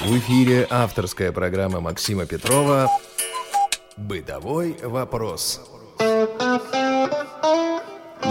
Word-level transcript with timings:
В 0.00 0.16
эфире 0.16 0.66
авторская 0.70 1.30
программа 1.30 1.80
Максима 1.80 2.24
Петрова 2.24 2.88
«Бытовой 3.98 4.74
вопрос». 4.82 5.60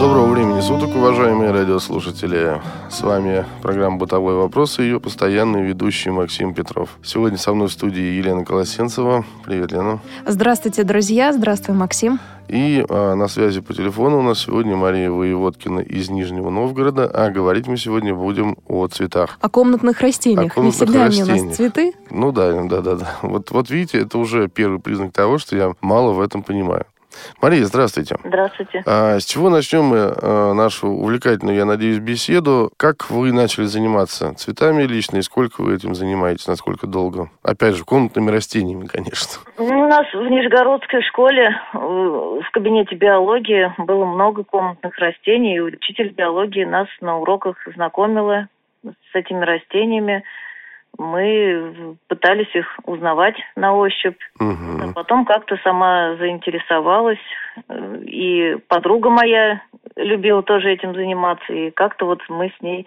Доброго 0.00 0.32
времени 0.32 0.62
суток, 0.62 0.96
уважаемые 0.96 1.50
радиослушатели. 1.50 2.58
С 2.90 3.02
вами 3.02 3.44
программа 3.60 3.98
«Бытовой 3.98 4.34
вопрос» 4.34 4.78
и 4.78 4.84
ее 4.84 4.98
постоянный 4.98 5.62
ведущий 5.62 6.08
Максим 6.08 6.54
Петров. 6.54 6.96
Сегодня 7.02 7.36
со 7.36 7.52
мной 7.52 7.68
в 7.68 7.72
студии 7.72 8.00
Елена 8.00 8.42
Колосенцева. 8.42 9.26
Привет, 9.44 9.72
Лена. 9.72 10.00
Здравствуйте, 10.26 10.84
друзья. 10.84 11.34
Здравствуй, 11.34 11.76
Максим. 11.76 12.18
И 12.48 12.82
а, 12.88 13.14
на 13.14 13.28
связи 13.28 13.60
по 13.60 13.74
телефону 13.74 14.20
у 14.20 14.22
нас 14.22 14.38
сегодня 14.38 14.74
Мария 14.74 15.10
Воеводкина 15.10 15.80
из 15.80 16.08
Нижнего 16.08 16.48
Новгорода. 16.48 17.04
А 17.06 17.28
говорить 17.28 17.66
мы 17.66 17.76
сегодня 17.76 18.14
будем 18.14 18.56
о 18.66 18.86
цветах. 18.86 19.36
О 19.42 19.50
комнатных 19.50 20.00
растениях. 20.00 20.52
О 20.52 20.54
комнатных 20.54 20.80
Не 20.80 20.86
всегда 20.86 21.04
растениях. 21.08 21.28
они 21.30 21.42
у 21.42 21.46
нас 21.46 21.56
цветы. 21.56 21.92
Ну 22.10 22.32
да, 22.32 22.52
да, 22.62 22.80
да, 22.80 22.94
да. 22.96 23.16
Вот, 23.20 23.50
вот 23.50 23.68
видите, 23.68 24.00
это 24.00 24.16
уже 24.16 24.48
первый 24.48 24.80
признак 24.80 25.12
того, 25.12 25.36
что 25.36 25.56
я 25.56 25.74
мало 25.82 26.12
в 26.12 26.22
этом 26.22 26.42
понимаю. 26.42 26.86
Мария, 27.40 27.64
здравствуйте. 27.64 28.16
Здравствуйте. 28.24 28.82
А, 28.86 29.18
с 29.18 29.24
чего 29.24 29.50
начнем 29.50 29.84
мы 29.84 29.98
а, 29.98 30.52
нашу 30.54 30.88
увлекательную, 30.88 31.56
я 31.56 31.64
надеюсь, 31.64 31.98
беседу? 31.98 32.70
Как 32.76 33.10
вы 33.10 33.32
начали 33.32 33.64
заниматься 33.64 34.34
цветами 34.34 34.84
лично 34.84 35.18
и 35.18 35.22
сколько 35.22 35.62
вы 35.62 35.74
этим 35.74 35.94
занимаетесь, 35.94 36.46
насколько 36.46 36.86
долго? 36.86 37.30
Опять 37.42 37.76
же, 37.76 37.84
комнатными 37.84 38.30
растениями, 38.30 38.86
конечно. 38.86 39.40
Ну, 39.58 39.64
У 39.64 39.88
нас 39.88 40.06
в 40.12 40.30
Нижегородской 40.30 41.02
школе 41.02 41.50
в 41.72 42.50
кабинете 42.52 42.94
биологии 42.94 43.72
было 43.78 44.04
много 44.04 44.44
комнатных 44.44 44.96
растений, 44.98 45.56
и 45.56 45.60
учитель 45.60 46.12
биологии 46.12 46.64
нас 46.64 46.88
на 47.00 47.18
уроках 47.18 47.56
знакомила 47.74 48.48
с 48.84 49.14
этими 49.14 49.44
растениями. 49.44 50.24
Мы 50.98 51.96
пытались 52.08 52.54
их 52.54 52.66
узнавать 52.84 53.36
на 53.56 53.74
ощупь. 53.74 54.20
А 54.38 54.44
Мгм. 54.44 54.94
потом 54.94 55.24
как-то 55.24 55.56
сама 55.64 56.16
заинтересовалась. 56.16 57.18
э, 57.68 58.02
И 58.04 58.56
подруга 58.68 59.10
моя 59.10 59.62
любила 59.96 60.42
тоже 60.42 60.70
этим 60.70 60.94
заниматься. 60.94 61.52
И 61.52 61.70
как-то 61.70 62.06
вот 62.06 62.20
мы 62.28 62.52
с 62.56 62.62
ней 62.62 62.86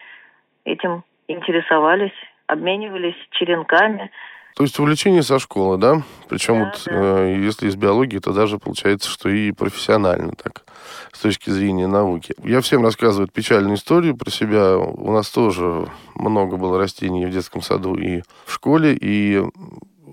этим 0.66 1.04
интересовались, 1.28 2.14
обменивались 2.48 3.16
черенками. 3.32 4.12
То 4.56 4.64
есть 4.64 4.78
увлечение 4.80 5.24
со 5.24 5.40
школы, 5.40 5.78
да? 5.78 6.04
Причем 6.30 6.60
Да, 6.60 6.66
вот 6.66 6.84
да. 6.86 6.92
э, 7.22 7.40
если 7.44 7.68
из 7.68 7.76
биологии, 7.76 8.20
то 8.20 8.34
даже 8.34 8.60
получается, 8.60 9.10
что 9.10 9.30
и 9.30 9.52
профессионально 9.52 10.34
так, 10.34 10.64
с 11.12 11.20
точки 11.20 11.50
зрения 11.50 11.88
науки. 11.88 12.36
Я 12.44 12.62
всем 12.62 12.84
рассказываю 12.84 13.28
печальную 13.28 13.76
историю 13.76 14.16
про 14.16 14.30
себя. 14.30 14.78
У 14.78 15.12
нас 15.12 15.30
тоже 15.30 15.88
много 16.16 16.58
было 16.58 16.78
растений 16.78 17.26
в 17.26 17.32
детском 17.32 17.62
саду 17.62 17.96
и 17.96 18.22
в 18.46 18.54
школе, 18.54 18.96
и 19.00 19.44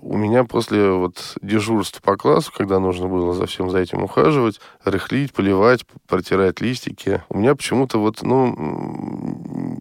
у 0.01 0.17
меня 0.17 0.43
после 0.43 0.91
вот 0.91 1.35
дежурства 1.41 2.01
по 2.01 2.17
классу, 2.17 2.51
когда 2.55 2.79
нужно 2.79 3.07
было 3.07 3.33
за 3.33 3.45
всем 3.45 3.69
за 3.69 3.79
этим 3.79 4.03
ухаживать, 4.03 4.59
рыхлить, 4.83 5.33
поливать, 5.33 5.85
протирать 6.07 6.59
листики, 6.59 7.23
у 7.29 7.37
меня 7.37 7.55
почему-то 7.55 7.99
вот, 7.99 8.21
ну, 8.23 8.55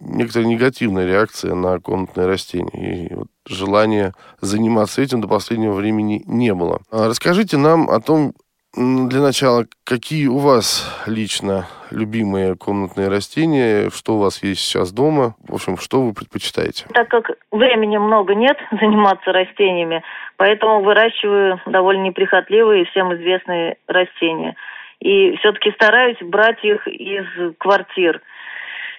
некоторая 0.01 0.49
негативная 0.49 1.07
реакция 1.07 1.55
на 1.55 1.79
комнатные 1.81 2.27
растения. 2.27 3.09
И 3.09 3.15
вот 3.15 3.29
желания 3.47 4.15
заниматься 4.41 5.03
этим 5.03 5.21
до 5.21 5.29
последнего 5.29 5.73
времени 5.73 6.23
не 6.27 6.55
было. 6.55 6.81
А 6.91 7.09
Расскажите 7.09 7.57
нам 7.57 7.89
о 7.89 8.01
том, 8.01 8.35
для 8.75 9.21
начала, 9.21 9.65
какие 9.85 10.29
у 10.29 10.39
вас 10.39 11.03
лично 11.07 11.67
любимые 11.91 12.55
комнатные 12.57 13.09
растения, 13.09 13.91
что 13.91 14.15
у 14.15 14.19
вас 14.19 14.43
есть 14.45 14.61
сейчас 14.61 14.93
дома, 14.93 15.35
в 15.47 15.55
общем, 15.55 15.77
что 15.77 16.03
вы 16.03 16.15
предпочитаете? 16.15 16.87
Так 16.95 17.09
как 17.09 17.31
времени 17.51 17.99
много 17.99 18.35
нет 18.35 18.57
заниматься 18.71 19.33
растениями, 19.33 20.03
поэтому 20.37 20.83
выращиваю 20.83 21.61
довольно 21.67 22.03
неприхотливые 22.03 22.85
всем 22.87 23.13
известные 23.15 23.77
растения. 23.89 24.55
И 25.01 25.37
все-таки 25.39 25.73
стараюсь 25.73 26.19
брать 26.21 26.63
их 26.63 26.87
из 26.87 27.25
квартир. 27.59 28.21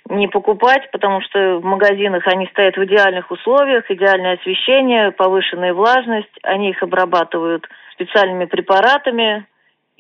Не 0.10 0.28
покупать, 0.28 0.90
потому 0.92 1.22
что 1.22 1.60
в 1.60 1.64
магазинах 1.64 2.28
они 2.28 2.48
стоят 2.48 2.76
в 2.76 2.84
идеальных 2.84 3.30
условиях, 3.30 3.90
идеальное 3.90 4.34
освещение, 4.34 5.12
повышенная 5.12 5.74
влажность, 5.74 6.34
они 6.42 6.72
их 6.72 6.82
обрабатывают 6.82 7.70
специальными 7.94 8.46
препаратами. 8.46 9.46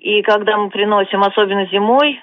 И 0.02 0.24
когда 0.24 0.58
мы 0.58 0.70
приносим, 0.70 1.24
особенно 1.24 1.68
зимой, 1.68 2.20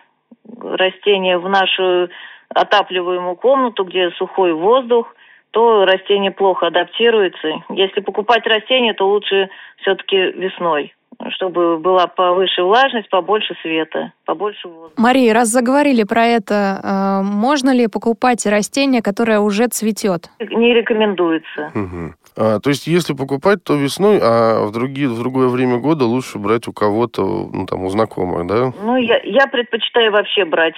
растения 0.61 1.39
в 1.39 1.49
нашу 1.49 2.09
отапливаемую 2.49 3.37
комнату, 3.37 3.85
где 3.85 4.11
сухой 4.11 4.53
воздух, 4.53 5.15
то 5.53 5.85
растение 5.85 6.33
плохо 6.33 6.67
адаптируется. 6.67 7.49
Если 7.71 8.01
покупать 8.01 8.45
растения, 8.47 8.95
то 8.95 9.09
лучше 9.09 9.49
все-таки 9.81 10.17
весной, 10.17 10.93
чтобы 11.31 11.79
была 11.79 12.09
повыше 12.09 12.63
влажность, 12.65 13.09
побольше 13.11 13.55
света, 13.63 14.13
побольше 14.25 14.67
воздуха. 14.67 15.01
Мария, 15.01 15.33
раз 15.33 15.49
заговорили 15.49 16.03
про 16.03 16.27
это, 16.27 16.81
э, 16.83 17.23
можно 17.23 17.75
ли 17.75 17.87
покупать 17.87 18.45
растение, 18.45 19.03
которое 19.03 19.39
уже 19.39 19.69
цветет? 19.69 20.31
Не 20.41 20.75
рекомендуется. 20.75 21.71
Мгм. 21.75 22.15
А, 22.41 22.61
то 22.61 22.71
есть, 22.71 22.87
если 22.87 23.15
покупать, 23.15 23.65
то 23.65 23.75
весной, 23.75 24.21
а 24.23 24.65
в, 24.65 24.73
другие, 24.73 25.09
в 25.09 25.19
другое 25.19 25.49
время 25.49 25.79
года 25.79 26.05
лучше 26.05 26.39
брать 26.39 26.69
у 26.69 26.73
кого-то, 26.73 27.23
ну, 27.53 27.67
там, 27.67 27.85
у 27.85 27.91
знакомых, 27.91 28.47
да? 28.47 28.73
Ну, 28.81 28.97
я, 28.97 29.19
я 29.25 29.49
предпочитаю 29.49 30.13
вообще 30.13 30.45
брать 30.45 30.77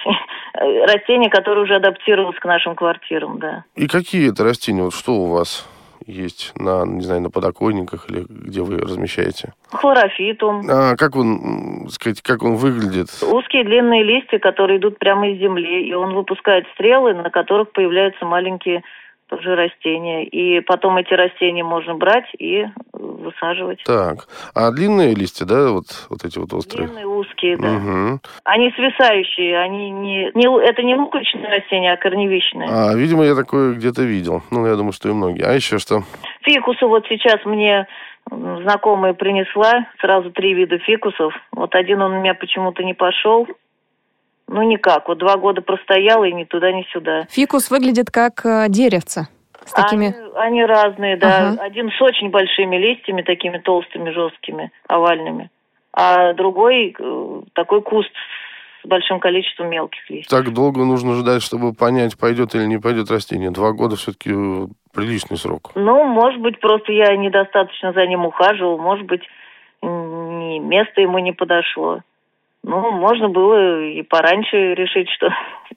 э, 0.54 0.84
растения, 0.86 1.28
которые 1.28 1.64
уже 1.64 1.76
адаптировались 1.76 2.38
к 2.38 2.44
нашим 2.46 2.74
квартирам, 2.74 3.38
да. 3.38 3.64
И 3.76 3.88
какие 3.88 4.32
это 4.32 4.42
растения? 4.42 4.82
Вот 4.82 4.94
что 4.94 5.12
у 5.12 5.26
вас 5.26 5.68
есть 6.06 6.52
на, 6.56 6.86
не 6.86 7.02
знаю, 7.02 7.20
на 7.20 7.30
подоконниках 7.30 8.08
или 8.08 8.24
где 8.26 8.62
вы 8.62 8.78
размещаете? 8.78 9.52
Хлорофитум. 9.70 10.62
А 10.66 10.96
как 10.96 11.14
он, 11.14 11.88
сказать, 11.90 12.22
как 12.22 12.42
он 12.42 12.56
выглядит? 12.56 13.08
Узкие 13.22 13.64
длинные 13.64 14.02
листья, 14.02 14.38
которые 14.38 14.78
идут 14.78 14.98
прямо 14.98 15.28
из 15.28 15.38
земли, 15.38 15.86
и 15.86 15.92
он 15.92 16.14
выпускает 16.14 16.66
стрелы, 16.72 17.12
на 17.12 17.28
которых 17.28 17.72
появляются 17.72 18.24
маленькие 18.24 18.82
тоже 19.30 19.54
растения. 19.54 20.24
И 20.24 20.60
потом 20.60 20.96
эти 20.98 21.14
растения 21.14 21.62
можно 21.62 21.94
брать 21.94 22.26
и 22.38 22.66
высаживать. 22.92 23.82
Так, 23.84 24.26
а 24.54 24.70
длинные 24.72 25.14
листья, 25.14 25.46
да, 25.46 25.70
вот, 25.70 25.86
вот 26.10 26.24
эти 26.24 26.38
вот 26.38 26.52
острые? 26.52 26.88
Длинные, 26.88 27.06
узкие, 27.06 27.56
да. 27.56 27.68
Мгм. 27.68 28.20
Они 28.44 28.72
свисающие, 28.72 29.58
они 29.58 29.90
не, 29.90 30.30
не... 30.34 30.68
Это 30.68 30.82
не 30.82 30.96
луковичные 30.96 31.48
растения, 31.48 31.92
а 31.92 31.96
корневищные. 31.96 32.68
А, 32.70 32.94
видимо, 32.94 33.24
я 33.24 33.34
такое 33.34 33.74
где-то 33.74 34.02
видел. 34.02 34.42
Ну, 34.50 34.66
я 34.66 34.74
думаю, 34.74 34.92
что 34.92 35.08
и 35.08 35.12
многие. 35.12 35.44
А 35.44 35.52
еще 35.52 35.78
что? 35.78 36.02
Фикусы 36.42 36.86
вот 36.86 37.06
сейчас 37.08 37.44
мне 37.44 37.86
знакомая 38.30 39.12
принесла, 39.14 39.86
сразу 40.00 40.30
три 40.30 40.54
вида 40.54 40.78
фикусов. 40.78 41.34
Вот 41.52 41.74
один 41.74 42.02
он 42.02 42.12
у 42.12 42.20
меня 42.20 42.34
почему-то 42.34 42.82
не 42.82 42.94
пошел. 42.94 43.46
Ну, 44.50 44.62
никак. 44.62 45.06
Вот 45.06 45.18
два 45.18 45.36
года 45.36 45.62
простоял 45.62 46.24
и 46.24 46.32
ни 46.32 46.42
туда, 46.42 46.72
ни 46.72 46.82
сюда. 46.92 47.26
Фикус 47.30 47.70
выглядит 47.70 48.10
как 48.10 48.44
э, 48.44 48.66
деревце. 48.68 49.28
С 49.64 49.72
такими... 49.72 50.06
Они, 50.06 50.16
они 50.34 50.64
разные, 50.64 51.16
да. 51.16 51.50
Ага. 51.50 51.62
Один 51.62 51.90
с 51.90 52.02
очень 52.02 52.30
большими 52.30 52.76
листьями, 52.76 53.22
такими 53.22 53.58
толстыми, 53.58 54.10
жесткими, 54.10 54.72
овальными. 54.88 55.50
А 55.92 56.32
другой 56.32 56.96
э, 56.98 57.40
такой 57.52 57.80
куст 57.82 58.10
с 58.82 58.88
большим 58.88 59.20
количеством 59.20 59.70
мелких 59.70 60.10
листьев. 60.10 60.30
Так 60.30 60.52
долго 60.52 60.84
нужно 60.84 61.14
ждать, 61.14 61.42
чтобы 61.42 61.72
понять, 61.72 62.18
пойдет 62.18 62.56
или 62.56 62.64
не 62.64 62.78
пойдет 62.78 63.08
растение. 63.08 63.52
Два 63.52 63.70
года 63.70 63.94
все-таки 63.94 64.30
приличный 64.92 65.36
срок. 65.36 65.70
Ну, 65.76 66.04
может 66.04 66.40
быть, 66.40 66.58
просто 66.58 66.90
я 66.90 67.16
недостаточно 67.16 67.92
за 67.92 68.04
ним 68.04 68.26
ухаживал, 68.26 68.78
может 68.78 69.06
быть, 69.06 69.22
не, 69.80 70.58
место 70.58 71.00
ему 71.00 71.20
не 71.20 71.30
подошло. 71.32 72.00
Ну, 72.62 72.90
можно 72.90 73.28
было 73.30 73.84
и 73.86 74.02
пораньше 74.02 74.74
решить, 74.74 75.08
что... 75.08 75.28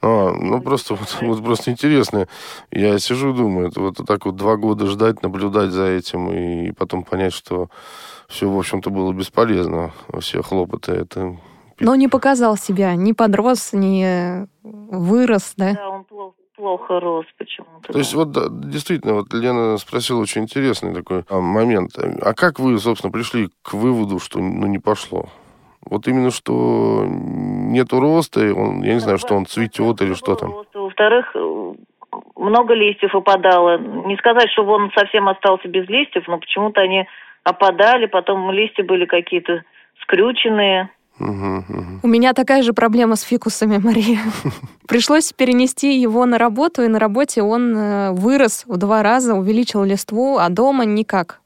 А, 0.02 0.32
ну 0.34 0.62
просто 0.62 0.96
вот, 0.96 1.18
вот 1.22 1.44
просто 1.44 1.72
интересно. 1.72 2.28
Я 2.72 3.00
сижу 3.00 3.34
и 3.34 3.38
думаю, 3.38 3.70
это 3.70 3.80
вот 3.80 3.98
так 4.06 4.26
вот 4.26 4.36
два 4.36 4.58
года 4.58 4.88
ждать, 4.88 5.24
наблюдать 5.24 5.70
за 5.70 5.86
этим 5.86 6.30
и 6.30 6.72
потом 6.74 7.04
понять, 7.04 7.34
что 7.34 7.70
все, 8.28 8.50
в 8.50 8.58
общем-то, 8.58 8.90
было 8.90 9.14
бесполезно, 9.14 9.94
все 10.20 10.42
хлопоты. 10.42 10.92
Это 10.92 11.38
Но 11.80 11.96
не 11.96 12.10
показал 12.10 12.58
себя, 12.58 12.96
не 12.96 13.14
подрос, 13.14 13.72
не 13.72 14.48
вырос, 14.64 15.54
да? 15.56 15.74
Да, 15.76 15.90
он 15.90 16.04
плохо, 16.04 16.36
плохо 16.58 17.00
рос 17.00 17.26
почему-то. 17.38 17.94
То 17.94 17.98
есть 17.98 18.14
вот 18.14 18.32
да, 18.32 18.48
действительно, 18.50 19.14
вот 19.14 19.34
Лена 19.34 19.78
спросила 19.78 20.20
очень 20.20 20.44
интересный 20.44 20.94
такой 20.94 21.24
а, 21.30 21.40
момент. 21.40 21.98
А 21.98 22.34
как 22.34 22.60
вы, 22.60 22.78
собственно, 22.78 23.12
пришли 23.12 23.50
к 23.62 23.74
выводу, 23.74 24.20
что 24.20 24.40
ну, 24.40 24.68
не 24.68 24.80
пошло? 24.80 25.30
Вот 25.86 26.08
именно 26.08 26.32
что 26.32 27.06
нету 27.08 28.00
роста, 28.00 28.46
и 28.46 28.52
он, 28.52 28.82
я 28.84 28.94
не 28.94 29.00
знаю, 29.00 29.18
что 29.18 29.36
он 29.36 29.46
цветет 29.46 30.02
или 30.02 30.14
что 30.14 30.36
там. 30.36 30.54
Во-вторых, 30.74 31.32
э, 31.36 31.74
много 32.36 32.74
листьев 32.74 33.14
опадало. 33.16 33.78
Не 33.78 34.16
сказать, 34.18 34.50
чтобы 34.52 34.74
он 34.74 34.92
совсем 34.96 35.28
остался 35.28 35.68
без 35.68 35.88
листьев, 35.88 36.24
но 36.28 36.38
почему-то 36.38 36.82
они 36.82 37.06
опадали, 37.44 38.06
потом 38.06 38.52
листья 38.52 38.84
были 38.84 39.06
какие-то 39.06 39.64
скрюченные. 40.02 40.90
У 41.20 42.08
меня 42.08 42.34
такая 42.34 42.64
же 42.64 42.74
проблема 42.74 43.16
с 43.16 43.22
фикусами, 43.22 43.78
Мария. 43.78 44.20
Пришлось 44.88 45.32
перенести 45.32 46.00
его 46.00 46.26
на 46.26 46.38
работу, 46.38 46.82
и 46.82 46.88
на 46.88 46.98
работе 47.00 47.44
он 47.44 47.78
э, 47.78 48.12
вырос 48.14 48.66
в 48.68 48.78
два 48.78 49.04
раза, 49.04 49.36
увеличил 49.36 49.84
листву, 49.84 50.38
а 50.38 50.50
дома 50.50 50.86
никак. 50.86 51.42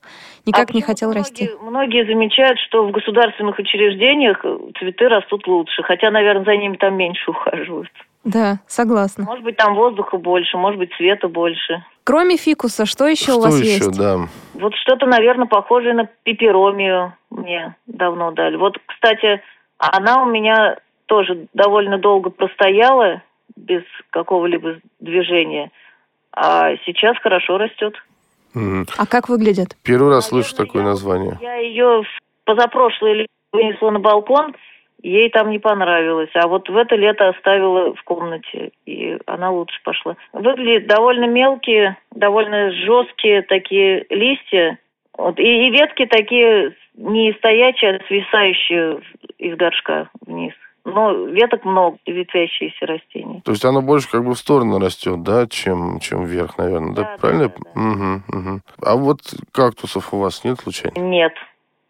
Никак 0.47 0.69
а 0.71 0.73
не 0.73 0.81
хотел 0.81 1.09
многие, 1.09 1.19
расти. 1.19 1.49
Многие 1.61 2.05
замечают, 2.05 2.57
что 2.59 2.87
в 2.87 2.91
государственных 2.91 3.59
учреждениях 3.59 4.43
цветы 4.79 5.09
растут 5.09 5.45
лучше, 5.45 5.83
хотя, 5.83 6.09
наверное, 6.09 6.45
за 6.45 6.55
ними 6.55 6.77
там 6.77 6.95
меньше 6.95 7.31
ухаживают. 7.31 7.91
Да, 8.23 8.59
согласна. 8.67 9.25
Может 9.25 9.43
быть, 9.43 9.57
там 9.57 9.75
воздуха 9.75 10.17
больше, 10.17 10.57
может 10.57 10.79
быть, 10.79 10.93
света 10.93 11.27
больше. 11.27 11.83
Кроме 12.03 12.37
фикуса, 12.37 12.85
что 12.85 13.07
еще 13.07 13.23
что 13.23 13.35
у 13.35 13.41
вас 13.41 13.59
еще, 13.59 13.85
есть? 13.85 13.97
да. 13.97 14.19
Вот 14.53 14.73
что-то, 14.75 15.05
наверное, 15.05 15.47
похожее 15.47 15.93
на 15.93 16.09
пиперомию 16.23 17.13
мне 17.29 17.75
давно 17.85 18.31
дали. 18.31 18.55
Вот, 18.55 18.77
кстати, 18.85 19.41
она 19.77 20.23
у 20.23 20.25
меня 20.25 20.77
тоже 21.07 21.47
довольно 21.53 21.97
долго 21.97 22.29
простояла 22.29 23.21
без 23.55 23.83
какого-либо 24.09 24.77
движения, 24.99 25.71
а 26.31 26.75
сейчас 26.85 27.17
хорошо 27.17 27.57
растет. 27.57 27.95
Мгм. 28.57 28.85
А 28.97 29.05
как 29.05 29.29
выглядит? 29.29 29.75
Первый 29.83 30.09
раз 30.11 30.31
Наверное, 30.31 30.49
слышу 30.49 30.55
такое 30.65 30.81
я- 30.83 30.87
название. 30.89 31.37
Я 31.41 31.55
ее 31.57 32.03
позапрошлое 32.45 33.13
лето 33.13 33.29
вынесла 33.53 33.91
на 33.91 33.99
балкон, 33.99 34.55
ей 35.03 35.29
там 35.29 35.49
не 35.51 35.59
понравилось. 35.59 36.29
А 36.33 36.47
вот 36.47 36.67
в 36.69 36.75
это 36.75 36.95
лето 36.95 37.29
оставила 37.29 37.93
в 37.93 38.03
комнате, 38.03 38.71
и 38.85 39.17
она 39.25 39.51
лучше 39.51 39.79
пошла. 39.83 40.15
Выглядит 40.33 40.87
довольно 40.87 41.25
мелкие, 41.25 41.97
довольно 42.11 42.71
жесткие 42.71 43.41
такие 43.43 44.05
листья. 44.09 44.79
Вот, 45.17 45.39
и, 45.39 45.67
и 45.67 45.71
ветки 45.71 46.05
такие 46.05 46.75
не 46.95 47.33
стоячие, 47.33 47.97
а 47.97 48.03
свисающие 48.07 48.99
из 49.37 49.55
горшка 49.55 50.09
вниз. 50.25 50.53
Но 50.87 51.11
веток 51.27 51.65
много, 51.65 51.97
ветвящиеся 52.05 52.85
растения. 52.85 53.41
То 53.43 53.51
есть 53.51 53.65
оно 53.65 53.81
больше 53.81 54.09
как 54.09 54.23
бы 54.23 54.33
в 54.33 54.37
сторону 54.37 54.79
растет, 54.79 55.21
да, 55.21 55.45
чем, 55.45 55.99
чем 55.99 56.23
вверх, 56.23 56.57
наверное, 56.57 56.93
да? 56.93 57.01
Да, 57.01 57.09
да, 57.11 57.17
Правильно? 57.17 57.49
да, 57.49 57.71
Мгм, 57.81 58.23
мгм. 58.29 58.61
А 58.81 58.95
вот 58.95 59.19
кактусов 59.51 60.13
у 60.13 60.19
вас 60.19 60.45
нет 60.45 60.59
случайно? 60.61 60.97
Нет. 60.97 61.33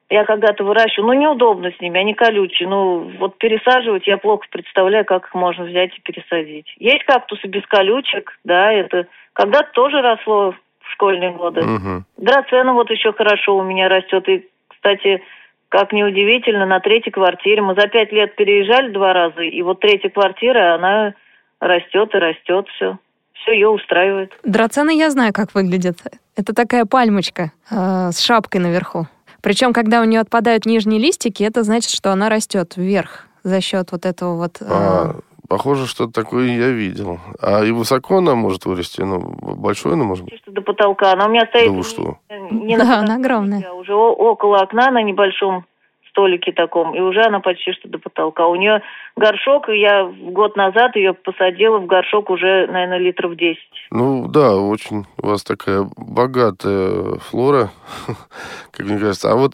Я 0.09 0.23
когда-то 0.25 0.63
выращиваю, 0.63 1.07
ну 1.07 1.13
неудобно 1.13 1.71
с 1.71 1.79
ними, 1.79 1.99
они 1.99 2.15
колючие. 2.15 2.67
Ну 2.67 3.11
вот 3.19 3.38
пересаживать 3.38 4.07
я 4.07 4.17
плохо 4.17 4.47
представляю, 4.49 5.05
как 5.05 5.27
их 5.27 5.35
можно 5.35 5.65
взять 5.65 5.95
и 5.95 6.01
пересадить. 6.01 6.73
Есть 6.79 7.03
кактусы 7.03 7.45
без 7.47 7.65
колючек, 7.67 8.39
да, 8.44 8.71
это 8.71 9.05
когда-то 9.33 9.69
тоже 9.73 10.01
росло 10.01 10.55
в 10.79 10.91
школьные 10.94 11.31
годы. 11.33 11.61
Мгм. 11.61 12.05
Драцена 12.17 12.73
вот 12.73 12.89
еще 12.89 13.13
хорошо 13.13 13.57
у 13.57 13.63
меня 13.63 13.89
растет. 13.89 14.27
И, 14.27 14.47
кстати, 14.69 15.21
как 15.69 15.92
неудивительно, 15.92 16.66
на 16.66 16.80
третьей 16.80 17.12
квартире. 17.12 17.62
Мы 17.62 17.75
за 17.75 17.88
пять 17.88 18.12
лет 18.12 18.36
переезжали 18.36 18.92
два 18.92 19.14
раза, 19.14 19.42
и 19.42 19.62
вот 19.62 19.80
третья 19.80 20.10
квартира, 20.10 20.75
она 20.75 21.14
растет 21.60 22.14
и 22.14 22.18
растет 22.18 22.68
все. 22.75 22.98
Все 23.34 23.54
ее 23.54 23.69
устраивает. 23.69 24.34
Драцена 24.44 24.92
я 24.92 25.10
знаю, 25.10 25.34
как 25.34 25.54
выглядит. 25.54 25.98
Это 26.36 26.54
такая 26.54 26.86
пальмочка 26.86 27.52
э, 27.69 28.12
с 28.12 28.19
шапкой 28.19 28.62
наверху. 28.62 29.08
Причем, 29.42 29.74
когда 29.74 30.02
у 30.02 30.06
нее 30.06 30.19
отпадают 30.22 30.66
нижние 30.66 31.00
листики, 31.00 31.44
это 31.44 31.64
значит, 31.64 31.92
что 31.92 32.12
она 32.12 32.30
растет 32.30 32.74
вверх 32.75 33.28
за 33.44 33.62
счет 33.62 33.92
вот 33.92 34.06
этого 34.06 34.36
вот. 34.38 34.58
э, 34.62 34.66
А, 34.68 35.16
похоже, 35.47 35.88
что 35.88 36.07
такое 36.07 36.47
я 36.47 36.69
видел. 36.69 37.19
А 37.41 37.63
и 37.63 37.71
высоко 37.71 38.17
она 38.17 38.35
может 38.35 38.65
вырасти? 38.65 39.01
Ну, 39.01 39.19
большой 39.41 39.94
она 39.94 40.03
может 40.03 40.23
быть? 40.25 40.33
Чисто 40.33 40.51
до 40.51 40.61
потолка. 40.61 41.13
Она 41.13 41.25
у 41.25 41.29
меня 41.29 41.45
стоит 41.47 41.67
Да 41.67 41.71
вы 41.77 41.83
что? 41.83 42.17
не 42.51 42.77
Да, 42.77 42.85
на 42.85 42.99
она 42.99 43.15
огромная. 43.15 43.63
а 43.69 43.73
уже 43.73 43.94
около 43.94 44.59
окна 44.59 44.91
на 44.91 45.01
небольшом 45.03 45.65
столике 46.09 46.51
таком, 46.51 46.95
и 46.95 46.99
уже 46.99 47.21
она 47.21 47.39
почти 47.41 47.73
что 47.73 47.88
до 47.89 47.99
потолка. 47.99 48.47
У 48.47 48.55
нее 48.55 48.81
горшок, 49.15 49.69
и 49.69 49.79
я 49.79 50.03
год 50.05 50.55
назад 50.55 50.95
ее 50.95 51.13
посадила 51.13 51.77
в 51.77 51.85
горшок 51.85 52.31
уже, 52.31 52.65
наверное, 52.67 52.97
литров 52.97 53.35
10. 53.35 53.57
Ну, 53.91 54.27
да, 54.27 54.57
очень 54.57 55.05
у 55.21 55.27
вас 55.27 55.44
такая 55.44 55.88
богатая 55.95 57.19
флора, 57.29 57.69
как 58.71 58.85
мне 58.88 58.97
кажется. 58.97 59.31
А 59.31 59.35
вот 59.35 59.53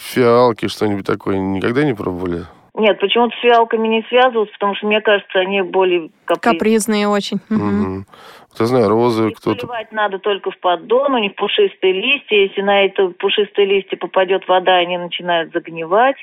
фиалки, 0.00 0.68
что-нибудь 0.68 1.04
такое 1.04 1.38
никогда 1.38 1.82
не 1.82 1.94
пробовали? 1.94 2.44
Нет, 2.74 2.98
почему-то 2.98 3.36
с 3.36 3.40
фиалками 3.40 3.86
не 3.86 4.02
связываться, 4.08 4.52
потому 4.54 4.74
что, 4.74 4.86
мне 4.86 5.00
кажется, 5.00 5.38
они 5.38 5.62
более 5.62 6.10
капризные. 6.24 6.58
Капризные 6.58 7.08
очень. 7.08 7.40
Вот 7.48 8.60
я 8.60 8.66
знаю, 8.66 8.88
розы 8.88 9.30
Их 9.30 9.36
кто-то... 9.38 9.66
поливать 9.66 9.92
надо 9.92 10.18
только 10.18 10.50
в 10.50 10.58
поддон, 10.58 11.14
у 11.14 11.18
них 11.18 11.34
пушистые 11.34 11.92
листья. 11.92 12.36
Если 12.36 12.62
на 12.62 12.84
это 12.84 13.08
пушистые 13.08 13.66
листья 13.66 13.96
попадет 13.96 14.46
вода, 14.48 14.76
они 14.76 14.96
начинают 14.96 15.52
загнивать. 15.52 16.16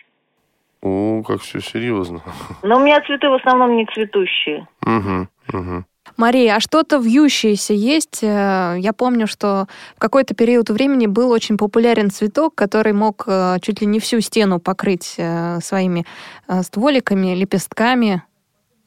О, 0.82 1.24
как 1.28 1.42
все 1.42 1.60
серьезно. 1.60 2.22
Но 2.64 2.78
у 2.78 2.80
меня 2.80 3.02
цветы 3.02 3.30
в 3.30 3.34
основном 3.34 3.76
не 3.76 3.86
цветущие. 3.86 4.68
Мгм, 4.82 5.30
мгм. 5.52 5.86
Мария, 6.22 6.56
а 6.56 6.60
что-то 6.60 6.98
вьющееся 6.98 7.74
есть? 7.74 8.20
Э, 8.22 8.76
Я 8.78 8.94
помню, 8.94 9.26
что 9.26 9.68
в 9.96 10.00
какой-то 10.00 10.36
период 10.36 10.70
времени 10.70 11.08
был 11.08 11.32
очень 11.32 11.58
популярен 11.58 12.12
цветок, 12.12 12.54
который 12.54 12.94
мог 12.94 13.24
э, 13.26 13.58
чуть 13.64 13.82
ли 13.82 13.88
не 13.88 14.00
всю 14.00 14.22
стену 14.22 14.60
покрыть 14.60 15.16
э, 15.18 15.60
своими 15.64 16.06
стволиками, 16.62 17.34
лепестками, 17.34 18.22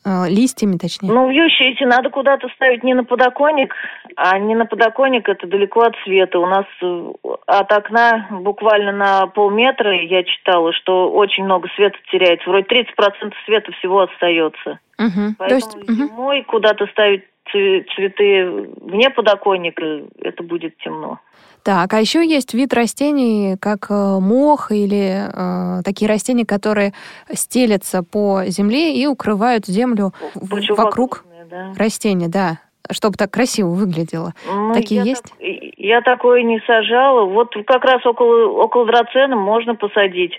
листьями, 0.05 0.77
точнее. 0.77 1.11
Ну, 1.13 1.31
вьющиеся 1.31 1.87
надо 1.87 2.11
куда-то 2.11 2.49
ставить 2.51 2.83
не 2.85 2.95
на 2.95 3.05
подоконник, 3.05 3.75
а 4.17 4.39
не 4.39 4.55
на 4.55 4.67
подоконник, 4.67 5.29
это 5.29 5.47
далеко 5.47 5.83
от 5.83 5.95
света. 6.05 6.39
У 6.39 6.47
нас 6.47 6.67
э, 6.83 7.13
от 7.47 7.73
окна 7.73 8.29
буквально 8.31 8.93
на 8.93 9.27
полметра 9.29 9.95
я 9.95 10.23
читала, 10.25 10.73
что 10.73 11.11
очень 11.11 11.45
много 11.45 11.69
света 11.77 11.99
теряется. 12.11 12.49
Вроде 12.49 12.67
30% 12.67 13.33
света 13.47 13.73
всего 13.73 14.01
остается. 14.01 14.79
То 14.97 15.35
Поэтому 15.39 15.57
есть, 15.57 15.77
мгм. 15.77 15.95
зимой 15.95 16.43
куда-то 16.45 16.87
ставить 16.89 17.25
цветы 17.51 18.69
вне 18.81 19.11
подоконника, 19.11 20.03
это 20.21 20.43
будет 20.43 20.77
темно. 20.79 21.21
Так, 21.65 21.95
а 21.95 21.99
еще 22.01 22.25
есть 22.25 22.53
вид 22.53 22.75
растений, 22.75 23.57
как 23.59 23.87
э, 23.91 24.19
мох 24.21 24.71
или 24.71 25.23
э, 25.33 25.83
такие 25.83 26.11
растения, 26.11 26.45
которые 26.45 26.93
стелятся 27.33 28.03
по 28.03 28.43
земле 28.49 28.95
и 28.95 29.07
укрывают 29.07 29.65
землю 29.67 30.13
в- 30.35 30.75
вокруг 30.77 31.25
да. 31.51 31.73
растения, 31.77 32.29
да, 32.29 32.59
чтобы 32.91 33.17
так 33.17 33.31
красиво 33.31 33.69
выглядело. 33.71 34.35
Ну, 34.47 34.75
Такие 34.75 35.01
я 35.01 35.07
есть? 35.07 35.23
так- 35.23 35.33
я 35.41 36.03
такое 36.03 36.43
не 36.43 36.61
сажала. 36.67 37.25
Вот 37.25 37.55
как 37.67 37.83
раз 37.85 38.05
около, 38.05 38.47
около 38.49 38.85
драцена 38.87 39.35
можно 39.35 39.75
посадить. 39.75 40.33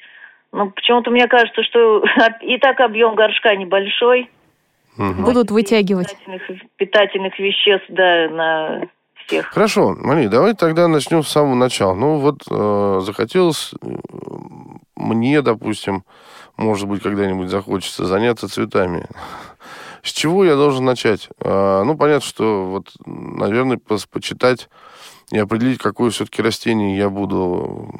Но 0.51 0.69
почему-то 0.69 1.09
мне 1.09 1.27
кажется, 1.27 1.63
что 1.63 2.03
и 2.41 2.57
так 2.59 2.79
объем 2.81 3.15
горшка 3.15 3.55
небольшой. 3.55 4.29
Мгм. 4.97 5.23
Будут 5.25 5.49
вытягивать. 5.49 6.15
Питательных, 6.15 6.41
питательных 6.77 7.39
веществ, 7.39 7.85
да, 7.89 8.29
на 8.29 8.81
всех. 9.27 9.47
Хорошо, 9.47 9.95
Мария, 9.97 10.29
давай 10.29 10.53
тогда 10.53 10.87
начнем 10.87 11.23
с 11.23 11.29
самого 11.29 11.55
начала. 11.55 11.93
Ну 11.93 12.17
вот 12.17 12.43
э, 12.49 13.01
захотелось 13.03 13.73
э, 13.81 13.87
мне, 14.95 15.41
допустим, 15.41 16.03
может 16.57 16.87
быть, 16.87 17.03
когда-нибудь 17.03 17.49
захочется 17.49 18.05
заняться 18.05 18.47
цветами. 18.47 19.07
С 20.03 20.11
чего 20.11 20.45
я 20.45 20.55
должен 20.55 20.85
начать? 20.85 21.29
А, 21.39 21.83
ну, 21.83 21.97
понятно, 21.97 22.25
что 22.27 22.65
вот, 22.65 22.93
наверное, 23.05 23.77
пос- 23.77 24.07
почитать 24.09 24.69
и 25.31 25.37
определить, 25.37 25.79
какое 25.79 26.11
все-таки 26.11 26.41
растение 26.41 26.97
я 26.97 27.09
буду 27.09 27.91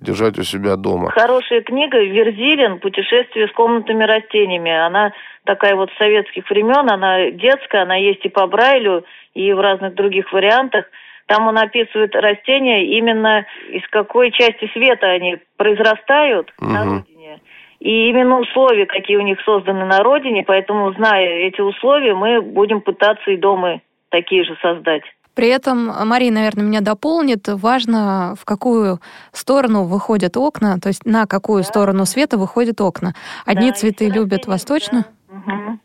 держать 0.00 0.38
у 0.38 0.42
себя 0.42 0.76
дома. 0.76 1.10
Хорошая 1.10 1.60
книга 1.62 1.98
«Верзилин. 1.98 2.78
Путешествие 2.78 3.48
с 3.48 3.52
комнатными 3.52 4.04
растениями». 4.04 4.70
Она 4.70 5.12
такая 5.44 5.74
вот 5.76 5.90
советских 5.98 6.48
времен, 6.50 6.90
она 6.90 7.30
детская, 7.30 7.82
она 7.82 7.96
есть 7.96 8.24
и 8.24 8.28
по 8.28 8.46
Брайлю, 8.46 9.04
и 9.34 9.52
в 9.52 9.60
разных 9.60 9.94
других 9.94 10.32
вариантах. 10.32 10.86
Там 11.26 11.46
он 11.46 11.58
описывает 11.58 12.14
растения 12.16 12.86
именно 12.98 13.46
из 13.70 13.86
какой 13.90 14.32
части 14.32 14.68
света 14.72 15.06
они 15.06 15.38
произрастают 15.56 16.52
на 16.60 16.84
Мгм. 16.84 16.92
родине. 16.96 17.40
И 17.78 18.08
именно 18.10 18.40
условия, 18.40 18.86
какие 18.86 19.16
у 19.16 19.22
них 19.22 19.40
созданы 19.42 19.86
на 19.86 20.02
родине, 20.02 20.44
поэтому, 20.46 20.92
зная 20.92 21.26
эти 21.46 21.60
условия, 21.60 22.14
мы 22.14 22.42
будем 22.42 22.80
пытаться 22.80 23.30
и 23.30 23.36
дома 23.36 23.80
такие 24.10 24.44
же 24.44 24.56
создать. 24.60 25.04
При 25.34 25.48
этом, 25.48 25.92
Мария, 26.06 26.32
наверное, 26.32 26.64
меня 26.64 26.80
дополнит, 26.80 27.46
важно, 27.48 28.34
в 28.38 28.44
какую 28.44 29.00
сторону 29.32 29.84
выходят 29.84 30.36
окна, 30.36 30.78
то 30.80 30.88
есть 30.88 31.06
на 31.06 31.26
какую 31.26 31.62
Да. 31.62 31.68
сторону 31.68 32.04
света 32.06 32.36
выходят 32.36 32.80
окна. 32.80 33.14
Одни 33.46 33.70
Да, 33.70 33.76
цветы 33.76 34.08
любят 34.08 34.46
восточно, 34.46 35.04
да. 35.28 35.34
Мгм. 35.36 35.80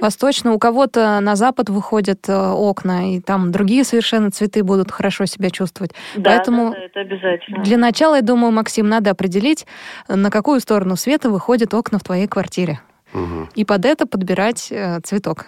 восточно, 0.00 0.52
у 0.52 0.58
кого-то 0.58 1.18
на 1.20 1.34
запад 1.36 1.70
выходят 1.70 2.28
э, 2.28 2.50
окна, 2.50 3.14
и 3.14 3.20
там 3.20 3.50
другие 3.52 3.84
совершенно 3.84 4.30
цветы 4.30 4.62
будут 4.62 4.90
хорошо 4.90 5.24
себя 5.26 5.50
чувствовать. 5.50 5.92
Да, 6.16 6.30
Поэтому 6.30 6.70
да, 6.72 6.76
да, 6.76 6.84
это 6.84 7.00
обязательно. 7.00 7.62
Для 7.64 7.78
начала, 7.78 8.16
я 8.16 8.22
думаю, 8.22 8.52
Максим, 8.52 8.88
надо 8.88 9.10
определить, 9.10 9.66
на 10.08 10.30
какую 10.30 10.60
сторону 10.60 10.96
света 10.96 11.30
выходят 11.30 11.72
окна 11.72 11.98
в 11.98 12.02
твоей 12.04 12.26
квартире. 12.26 12.80
Мгм. 13.12 13.48
И 13.54 13.64
под 13.64 13.84
это 13.86 14.06
подбирать 14.06 14.68
э, 14.70 15.00
цветок. 15.04 15.46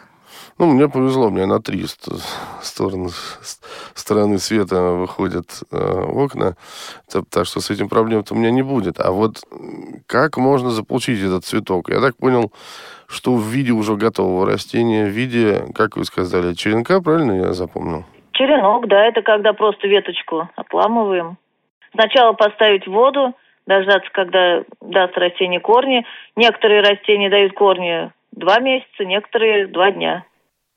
Ну, 0.58 0.66
мне 0.66 0.88
повезло, 0.88 1.26
у 1.26 1.30
меня 1.30 1.46
на 1.46 1.60
три 1.60 1.84
стороны, 2.62 3.10
стороны 3.94 4.38
света 4.38 4.92
выходят 4.92 5.46
э, 5.70 5.76
окна, 5.76 6.56
так, 7.10 7.24
так 7.30 7.46
что 7.46 7.60
с 7.60 7.70
этим 7.70 7.88
проблем-то 7.88 8.34
у 8.34 8.36
меня 8.36 8.50
не 8.50 8.62
будет. 8.62 8.98
А 8.98 9.10
вот 9.10 9.36
как 10.06 10.36
можно 10.36 10.70
заполучить 10.70 11.22
этот 11.22 11.44
цветок? 11.44 11.90
Я 11.90 12.00
так 12.00 12.16
понял, 12.16 12.52
что 13.06 13.34
в 13.34 13.42
виде 13.42 13.72
уже 13.72 13.96
готового 13.96 14.46
растения, 14.46 15.04
в 15.04 15.10
виде, 15.10 15.64
как 15.74 15.96
вы 15.96 16.04
сказали, 16.04 16.54
черенка, 16.54 17.00
правильно 17.00 17.32
я 17.32 17.52
запомнил? 17.52 18.04
Черенок, 18.32 18.88
да, 18.88 19.06
это 19.06 19.22
когда 19.22 19.52
просто 19.52 19.88
веточку 19.88 20.48
отламываем. 20.56 21.38
Сначала 21.92 22.32
поставить 22.32 22.86
воду, 22.86 23.34
дождаться, 23.66 24.08
когда 24.12 24.62
даст 24.80 25.16
растение 25.18 25.60
корни. 25.60 26.06
Некоторые 26.36 26.80
растения 26.80 27.28
дают 27.28 27.52
корни 27.54 28.10
два 28.36 28.60
месяца, 28.60 29.04
некоторые 29.04 29.66
два 29.66 29.90
дня. 29.90 30.24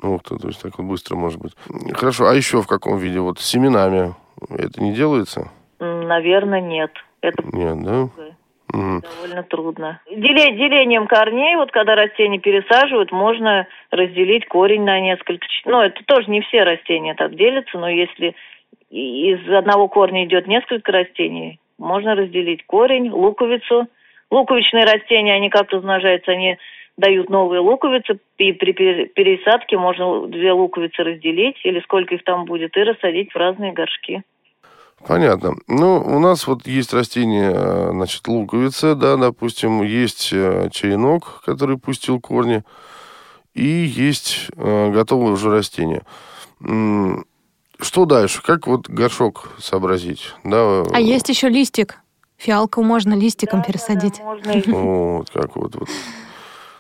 Ух 0.02 0.24
ты, 0.24 0.38
то 0.38 0.48
есть 0.48 0.62
так 0.62 0.78
вот 0.78 0.86
быстро 0.86 1.16
может 1.16 1.40
быть. 1.40 1.54
Хорошо, 1.94 2.28
а 2.28 2.34
еще 2.34 2.62
в 2.62 2.68
каком 2.68 2.98
виде? 2.98 3.20
Вот 3.20 3.40
с 3.40 3.46
семенами 3.46 4.16
это 4.50 4.82
не 4.82 4.94
делается? 4.94 5.52
Наверное, 5.80 6.62
нет. 6.62 6.92
Это 7.22 7.44
нет, 7.52 7.84
да? 7.84 8.10
Угу. 8.72 9.02
Довольно 9.02 9.44
трудно. 9.44 10.02
Деле, 10.10 10.52
делением 10.56 11.08
корней, 11.08 11.56
вот 11.56 11.72
когда 11.72 11.96
растения 11.96 12.40
пересаживают, 12.40 13.12
можно 13.12 13.68
разделить 13.92 14.48
корень 14.48 14.84
на 14.84 15.00
несколько... 15.00 15.46
Ну, 15.66 15.82
это 15.82 16.02
тоже 16.06 16.30
не 16.30 16.42
все 16.42 16.64
растения 16.64 17.16
так 17.16 17.36
делятся, 17.36 17.78
но 17.78 17.90
если 17.90 18.36
из 18.90 19.40
одного 19.50 19.88
корня 19.88 20.24
идет 20.26 20.48
несколько 20.48 20.92
растений, 20.92 21.60
можно 21.78 22.16
разделить 22.16 22.66
корень, 22.66 23.10
луковицу. 23.10 23.88
Луковичные 24.32 24.86
растения, 24.86 25.34
они 25.34 25.50
как 25.50 25.72
размножаются, 25.72 26.32
они 26.32 26.60
дают 27.00 27.30
новые 27.30 27.62
луковицы, 27.62 28.20
и 28.38 28.52
при 28.52 28.74
пересадке 28.74 29.78
можно 29.78 30.28
две 30.28 30.52
луковицы 30.52 31.04
разделить, 31.04 31.56
или 31.64 31.80
сколько 31.82 32.16
их 32.16 32.24
там 32.24 32.46
будет, 32.46 32.76
и 32.76 32.82
рассадить 32.82 33.32
в 33.32 33.38
разные 33.38 33.74
горшки. 33.74 34.24
Понятно. 35.08 35.56
Ну, 35.68 35.98
у 35.98 36.20
нас 36.20 36.46
вот 36.46 36.68
есть 36.68 36.94
растение, 36.94 37.92
значит, 37.92 38.28
луковица, 38.28 38.96
да, 38.96 39.16
допустим, 39.16 39.82
есть 39.82 40.34
э, 40.34 40.70
черенок, 40.74 41.42
который 41.46 41.78
пустил 41.78 42.20
корни, 42.20 42.64
и 43.54 43.64
есть 43.64 44.50
э, 44.58 44.92
готовое 44.92 45.32
уже 45.32 45.50
растение. 45.52 46.02
Что 47.80 48.06
дальше? 48.06 48.44
Как 48.44 48.68
вот 48.68 48.90
горшок 48.90 49.54
сообразить? 49.58 50.34
Да? 50.44 50.84
А 50.92 51.00
есть 51.00 51.30
еще 51.30 51.48
листик. 51.48 52.00
Фиалку 52.36 52.84
можно 52.84 53.14
листиком 53.14 53.62
да, 53.62 53.66
пересадить. 53.68 54.18
Да, 54.18 54.36
да, 54.44 54.54
можно. 54.54 54.74
Вот, 54.78 55.30
как 55.30 55.56
вот, 55.56 55.76
вот. 55.76 55.90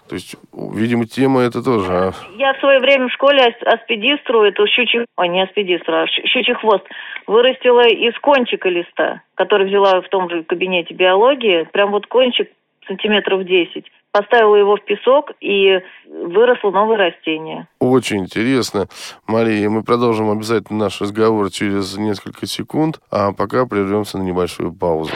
То 0.09 0.15
есть, 0.15 0.35
видимо, 0.53 1.05
тема 1.05 1.41
это 1.41 1.63
тоже. 1.63 1.91
А... 1.91 2.11
Я 2.35 2.53
в 2.53 2.59
свое 2.59 2.79
время 2.79 3.07
в 3.07 3.13
школе 3.13 3.55
аспидистру, 3.65 4.43
это 4.43 4.65
щучий, 4.67 5.05
ой, 5.17 5.29
не 5.29 5.43
аспидистру, 5.43 5.93
а 5.93 6.07
щучий 6.07 6.55
хвост, 6.55 6.83
вырастила 7.27 7.87
из 7.87 8.17
кончика 8.19 8.69
листа, 8.69 9.21
который 9.35 9.67
взяла 9.67 10.01
в 10.01 10.09
том 10.09 10.29
же 10.29 10.43
кабинете 10.43 10.95
биологии, 10.95 11.67
прям 11.71 11.91
вот 11.91 12.07
кончик 12.07 12.49
сантиметров 12.87 13.45
10. 13.45 13.85
Поставила 14.11 14.55
его 14.55 14.75
в 14.75 14.83
песок, 14.83 15.33
и 15.39 15.79
выросло 16.07 16.71
новое 16.71 16.97
растение. 16.97 17.67
Очень 17.79 18.21
интересно. 18.21 18.87
Мария, 19.27 19.69
мы 19.69 19.83
продолжим 19.83 20.31
обязательно 20.31 20.85
наш 20.85 20.99
разговор 20.99 21.51
через 21.51 21.95
несколько 21.95 22.47
секунд, 22.47 22.99
а 23.11 23.31
пока 23.33 23.67
прервемся 23.67 24.17
на 24.17 24.23
небольшую 24.23 24.73
паузу. 24.73 25.11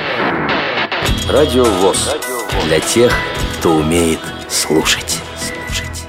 Радио 1.27 1.63
ВОЗ. 1.63 2.15
Для 2.67 2.79
тех, 2.79 3.11
кто 3.63 3.77
умеет 3.77 4.19
слушать. 4.49 5.21
слушать. 5.37 6.05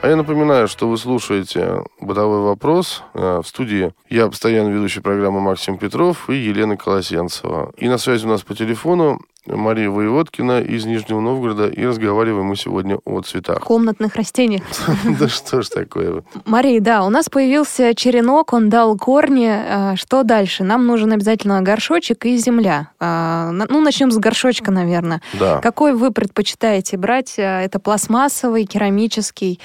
А 0.00 0.08
я 0.08 0.16
напоминаю, 0.16 0.66
что 0.66 0.88
вы 0.88 0.98
слушаете 0.98 1.84
«Бытовой 2.00 2.40
вопрос». 2.40 3.04
Э, 3.14 3.40
в 3.40 3.46
студии 3.46 3.94
я 4.10 4.26
постоянно 4.26 4.70
ведущий 4.70 4.98
программы 4.98 5.40
Максим 5.40 5.78
Петров 5.78 6.28
и 6.28 6.34
Елена 6.34 6.76
Колосенцева. 6.76 7.72
И 7.76 7.88
на 7.88 7.98
связи 7.98 8.26
у 8.26 8.30
нас 8.30 8.42
по 8.42 8.56
телефону 8.56 9.20
Мария 9.46 9.90
Воеводкина 9.90 10.60
из 10.60 10.84
Нижнего 10.84 11.20
Новгорода, 11.20 11.66
и 11.66 11.84
разговариваем 11.84 12.46
мы 12.46 12.56
сегодня 12.56 12.98
о 13.04 13.20
цветах. 13.22 13.60
Комнатных 13.60 14.14
растениях. 14.14 14.62
Да 15.18 15.28
что 15.28 15.62
ж 15.62 15.68
такое? 15.68 16.22
Мария, 16.44 16.80
да, 16.80 17.04
у 17.04 17.10
нас 17.10 17.28
появился 17.28 17.94
черенок, 17.94 18.52
он 18.52 18.68
дал 18.68 18.96
корни. 18.96 19.48
А, 19.48 19.96
что 19.96 20.22
дальше? 20.22 20.62
Нам 20.62 20.86
нужен 20.86 21.12
обязательно 21.12 21.60
горшочек 21.60 22.24
и 22.24 22.36
земля. 22.36 22.90
А, 23.00 23.50
ну, 23.50 23.80
начнем 23.80 24.10
с 24.12 24.18
горшочка, 24.18 24.70
наверное. 24.70 25.20
Да. 25.34 25.58
Какой 25.58 25.92
вы 25.92 26.12
предпочитаете 26.12 26.96
брать? 26.96 27.34
А, 27.38 27.60
это 27.62 27.80
пластмассовый, 27.80 28.64
керамический, 28.64 29.58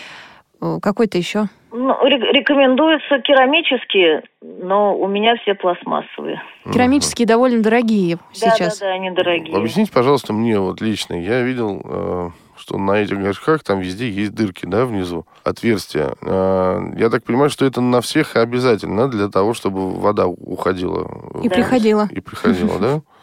какой-то 0.59 1.17
еще? 1.19 1.49
Ну, 1.71 1.95
рекомендуются 2.05 3.19
керамические, 3.19 4.23
но 4.41 4.97
у 4.97 5.07
меня 5.07 5.35
все 5.41 5.53
пластмассовые. 5.53 6.41
Керамические 6.71 7.25
угу. 7.25 7.29
довольно 7.29 7.61
дорогие 7.61 8.19
сейчас. 8.31 8.79
Да, 8.79 8.85
да, 8.85 8.91
да, 8.91 8.95
они 8.95 9.11
дорогие. 9.11 9.55
Объясните, 9.55 9.91
пожалуйста, 9.91 10.31
мне 10.33 10.59
вот 10.59 10.79
лично. 10.79 11.13
Я 11.15 11.41
видел, 11.41 11.81
э, 11.83 12.29
что 12.57 12.77
на 12.77 12.93
этих 12.93 13.19
горшках 13.21 13.63
там 13.63 13.81
везде 13.81 14.09
есть 14.09 14.33
дырки, 14.33 14.65
да, 14.65 14.85
внизу, 14.85 15.25
отверстия. 15.43 16.13
Э, 16.21 16.79
я 16.97 17.09
так 17.09 17.25
понимаю, 17.25 17.49
что 17.49 17.65
это 17.65 17.81
на 17.81 17.99
всех 17.99 18.37
обязательно 18.37 19.09
для 19.09 19.27
того, 19.27 19.53
чтобы 19.53 19.91
вода 19.91 20.27
уходила. 20.27 21.09
И 21.43 21.49
приходила. 21.49 22.07
И 22.11 22.21
приходила, 22.21 22.79
да? 22.79 23.01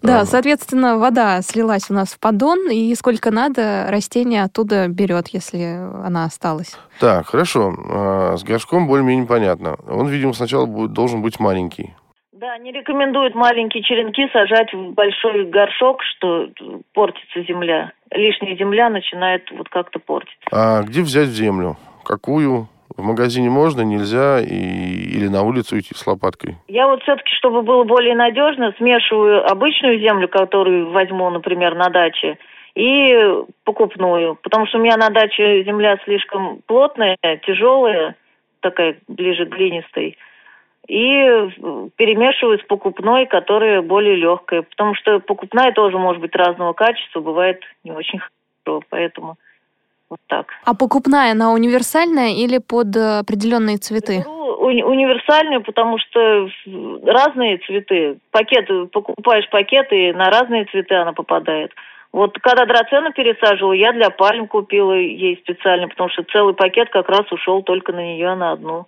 Да, 0.00 0.24
соответственно, 0.24 0.98
вода 0.98 1.42
слилась 1.42 1.90
у 1.90 1.94
нас 1.94 2.12
в 2.12 2.18
поддон, 2.18 2.70
и 2.70 2.94
сколько 2.94 3.30
надо, 3.30 3.86
растение 3.88 4.42
оттуда 4.42 4.88
берет, 4.88 5.28
если 5.28 5.78
она 6.04 6.24
осталась. 6.24 6.76
Так, 6.98 7.26
хорошо. 7.26 7.74
А, 7.90 8.36
с 8.36 8.42
горшком 8.42 8.86
более-менее 8.86 9.26
понятно. 9.26 9.76
Он, 9.88 10.08
видимо, 10.08 10.32
сначала 10.32 10.66
будет, 10.66 10.92
должен 10.92 11.22
быть 11.22 11.38
маленький. 11.38 11.94
Да, 12.32 12.58
не 12.58 12.72
рекомендуют 12.72 13.36
маленькие 13.36 13.84
черенки 13.84 14.28
сажать 14.32 14.72
в 14.72 14.94
большой 14.94 15.48
горшок, 15.48 16.02
что 16.02 16.48
портится 16.92 17.44
земля. 17.44 17.92
Лишняя 18.10 18.56
земля 18.56 18.90
начинает 18.90 19.48
вот 19.52 19.68
как-то 19.68 20.00
портиться. 20.00 20.48
А 20.50 20.82
где 20.82 21.02
взять 21.02 21.28
землю? 21.28 21.76
Какую? 22.04 22.68
В 22.96 23.02
магазине 23.02 23.48
можно, 23.48 23.82
нельзя, 23.82 24.40
и, 24.40 24.44
или 24.44 25.28
на 25.28 25.42
улицу 25.42 25.78
идти 25.78 25.94
с 25.94 26.06
лопаткой? 26.06 26.56
Я 26.68 26.86
вот 26.88 27.02
все-таки, 27.02 27.30
чтобы 27.36 27.62
было 27.62 27.84
более 27.84 28.14
надежно, 28.14 28.74
смешиваю 28.76 29.50
обычную 29.50 29.98
землю, 30.00 30.28
которую 30.28 30.90
возьму, 30.90 31.30
например, 31.30 31.74
на 31.74 31.88
даче, 31.88 32.38
и 32.74 33.14
покупную. 33.64 34.36
Потому 34.42 34.66
что 34.66 34.78
у 34.78 34.82
меня 34.82 34.96
на 34.96 35.10
даче 35.10 35.62
земля 35.64 35.98
слишком 36.04 36.60
плотная, 36.66 37.16
тяжелая, 37.46 38.16
такая 38.60 38.96
ближе 39.08 39.46
к 39.46 39.50
глинистой. 39.50 40.16
И 40.88 41.24
перемешиваю 41.96 42.58
с 42.58 42.62
покупной, 42.64 43.26
которая 43.26 43.82
более 43.82 44.16
легкая. 44.16 44.62
Потому 44.62 44.94
что 44.94 45.20
покупная 45.20 45.72
тоже 45.72 45.98
может 45.98 46.20
быть 46.20 46.34
разного 46.34 46.72
качества, 46.72 47.20
бывает 47.20 47.62
не 47.84 47.92
очень 47.92 48.18
хорошо. 48.18 48.82
Поэтому 48.90 49.36
вот 50.12 50.20
так. 50.26 50.46
А 50.66 50.74
покупная, 50.74 51.32
она 51.32 51.52
универсальная 51.52 52.32
или 52.34 52.58
под 52.58 52.94
э, 52.94 53.20
определенные 53.20 53.78
цветы? 53.78 54.24
Уни- 54.26 54.84
универсальную, 54.84 55.62
потому 55.62 55.96
что 55.98 56.48
разные 57.06 57.56
цветы. 57.66 58.18
Пакеты, 58.30 58.86
покупаешь 58.92 59.48
пакеты, 59.48 60.10
и 60.10 60.12
на 60.12 60.26
разные 60.26 60.66
цветы 60.66 60.94
она 60.96 61.14
попадает. 61.14 61.72
Вот 62.12 62.38
когда 62.40 62.66
драцену 62.66 63.12
пересаживала, 63.14 63.72
я 63.72 63.92
для 63.92 64.10
пальм 64.10 64.48
купила 64.48 64.92
ей 64.92 65.38
специально, 65.38 65.88
потому 65.88 66.10
что 66.10 66.24
целый 66.24 66.52
пакет 66.52 66.90
как 66.90 67.08
раз 67.08 67.32
ушел 67.32 67.62
только 67.62 67.92
на 67.92 68.00
нее, 68.00 68.34
на 68.34 68.52
одну. 68.52 68.84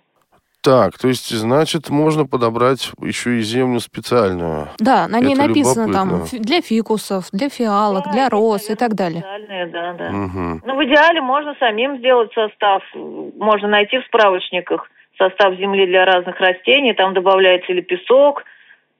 Так, 0.65 0.97
то 0.97 1.07
есть, 1.07 1.29
значит, 1.29 1.91
можно 1.91 2.25
подобрать 2.25 2.91
еще 2.99 3.37
и 3.37 3.41
землю 3.41 3.79
специальную. 3.79 4.69
Да, 4.79 5.07
на 5.07 5.19
ней 5.19 5.35
Это 5.35 5.47
написано 5.47 5.93
там 5.93 6.23
для 6.31 6.61
фикусов, 6.61 7.25
для 7.31 7.49
фиалок, 7.49 8.05
да, 8.05 8.11
для 8.11 8.29
роз 8.29 8.71
и 8.71 8.75
так 8.75 8.95
далее. 8.95 9.21
Специальные, 9.21 9.67
да, 9.67 9.93
да. 9.93 10.05
Угу. 10.05 10.61
Ну, 10.65 10.75
в 10.75 10.83
идеале 10.85 11.21
можно 11.21 11.55
самим 11.59 11.99
сделать 11.99 12.33
состав. 12.33 12.81
Можно 12.95 13.67
найти 13.67 13.99
в 13.99 14.05
справочниках 14.05 14.89
состав 15.19 15.55
земли 15.55 15.85
для 15.85 16.03
разных 16.03 16.39
растений. 16.39 16.93
Там 16.93 17.13
добавляется 17.13 17.71
или 17.71 17.81
песок, 17.81 18.43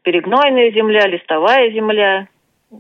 перегнойная 0.04 0.72
земля, 0.72 1.08
листовая 1.08 1.72
земля. 1.72 2.28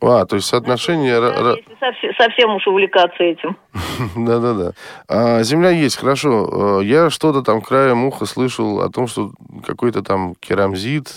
А, 0.01 0.25
то 0.25 0.36
есть 0.36 0.48
соотношение... 0.48 1.20
Да, 1.20 1.51
если 1.51 1.75
совсем, 1.80 2.12
совсем 2.18 2.56
уж 2.56 2.68
увлекаться 2.68 3.24
этим. 3.24 3.58
Да-да-да. 4.15 4.72
А, 5.08 5.44
земля 5.44 5.70
есть, 5.70 5.98
хорошо. 5.98 6.80
Э, 6.82 6.84
я 6.84 7.10
что-то 7.10 7.42
там 7.42 7.62
краем 7.62 8.06
уха 8.06 8.25
слышал 8.25 8.82
о 8.82 8.89
том, 8.89 9.08
что 9.08 9.32
какой-то 9.65 10.04
там 10.04 10.36
керамзит... 10.36 11.08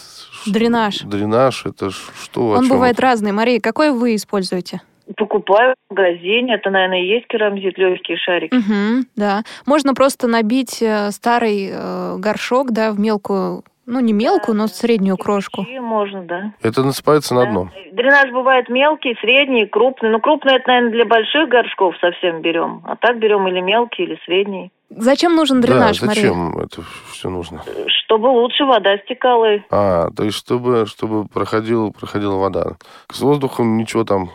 Дренаж. 0.47 1.01
Дренаж, 1.01 1.67
это 1.67 1.91
что? 1.91 2.49
Он 2.51 2.69
бывает 2.69 3.01
разный. 3.01 3.33
Мария, 3.33 3.61
какой 3.61 3.91
вы 3.91 4.15
используете? 4.15 4.81
Покупаю 5.17 5.75
в 5.89 5.95
магазине. 5.95 6.55
Это, 6.55 6.71
наверное, 6.71 7.03
и 7.03 7.07
есть 7.07 7.27
керамзит, 7.29 7.79
легкие 7.79 8.19
шарики. 8.19 8.55
Угу, 8.55 9.07
да. 9.17 9.43
Можно 9.67 9.95
просто 9.95 10.27
набить 10.27 10.83
э, 10.83 11.11
старый 11.11 11.71
э, 11.73 12.17
горшок, 12.19 12.73
да, 12.73 12.93
в 12.93 13.01
мелкую 13.01 13.65
ну, 13.89 14.01
не 14.01 14.13
мелкую, 14.13 14.57
но 14.57 14.69
среднюю 14.69 15.17
крошку. 15.17 15.67
Можно, 15.81 16.23
да. 16.23 16.53
Это 16.63 16.83
насыпается 16.83 17.35
на 17.35 17.47
дно? 17.47 17.71
Дренаж 17.93 18.31
бывает 18.31 18.69
мелкий, 18.69 19.17
средний, 19.21 19.65
крупный. 19.65 20.11
Ну, 20.11 20.21
крупный 20.21 20.57
это, 20.57 20.69
наверное, 20.69 20.93
для 20.93 21.05
больших 21.07 21.49
горшков 21.49 21.95
совсем 21.99 22.43
берем. 22.43 22.83
А 22.85 22.97
так 22.97 23.19
берем 23.19 23.49
или 23.49 23.61
мелкий, 23.61 24.03
или 24.03 24.19
средний. 24.27 24.71
Зачем 24.91 25.35
нужен 25.35 25.63
дренаж, 25.63 26.01
да, 26.01 26.07
Мария? 26.07 26.23
зачем 26.23 26.59
это 26.59 26.83
все 27.11 27.31
нужно? 27.31 27.63
Чтобы 28.05 28.27
лучше 28.27 28.65
вода 28.65 28.99
стекала. 28.99 29.59
А, 29.71 30.11
то 30.11 30.23
есть 30.23 30.37
чтобы, 30.37 30.85
чтобы 30.87 31.27
проходила, 31.27 31.91
проходила 31.91 32.37
вода. 32.37 32.77
С 33.11 33.21
воздухом 33.21 33.79
ничего 33.79 34.05
там 34.05 34.31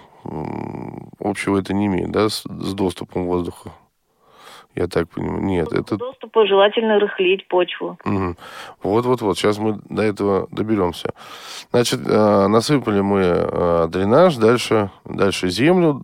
общего 1.19 1.59
это 1.59 1.73
не 1.73 1.87
имеет, 1.87 2.11
да, 2.11 2.29
с, 2.29 2.43
с 2.43 2.73
доступом 2.73 3.25
воздуха? 3.25 3.71
Я 4.75 4.87
так 4.87 5.07
понимаю. 5.09 5.43
Нет, 5.43 5.71
это... 5.71 5.97
Доступа 5.97 6.47
желательно 6.47 6.99
рыхлить 6.99 7.47
почву. 7.47 7.97
Мгм. 8.05 8.37
Вот-вот-вот, 8.81 9.37
сейчас 9.37 9.57
мы 9.57 9.79
до 9.89 10.01
этого 10.01 10.47
доберемся. 10.51 11.13
Значит, 11.71 12.01
э, 12.05 12.47
насыпали 12.47 13.01
мы 13.01 13.21
э, 13.21 13.87
дренаж, 13.89 14.35
дальше, 14.37 14.89
дальше 15.05 15.49
землю. 15.49 16.03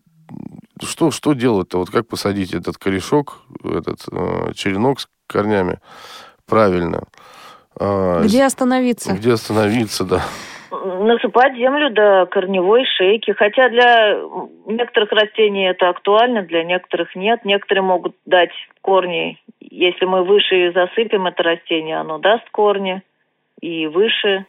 Что, 0.82 1.12
что 1.12 1.34
делать-то? 1.34 1.80
Вот 1.80 1.90
как 1.90 2.08
посадить 2.08 2.54
этот 2.54 2.78
корешок, 2.78 3.42
этот 3.64 4.02
э, 4.12 4.54
черенок 4.54 5.00
с 5.02 5.10
корнями 5.28 5.80
правильно? 6.50 7.04
Э, 7.80 8.24
Где 8.26 8.44
остановиться? 8.44 9.14
Где 9.14 9.34
остановиться, 9.34 10.04
да. 10.04 10.26
Насыпать 10.72 11.56
землю 11.56 11.90
до 11.90 12.28
корневой 12.28 12.86
шейки. 12.98 13.32
Хотя 13.32 13.70
для 13.70 14.20
некоторых 14.66 15.12
растений 15.12 15.68
это 15.68 15.90
актуально, 15.90 16.44
для 16.44 16.64
некоторых 16.64 17.16
нет. 17.16 17.44
Некоторые 17.44 17.84
могут 17.84 18.16
дать 18.26 18.52
корни. 18.82 19.40
Если 19.60 20.06
мы 20.06 20.24
выше 20.24 20.72
засыпем 20.74 21.28
это 21.28 21.44
растение, 21.44 21.98
оно 21.98 22.18
даст 22.20 22.50
корни. 22.52 23.02
И 23.62 23.88
выше. 23.88 24.46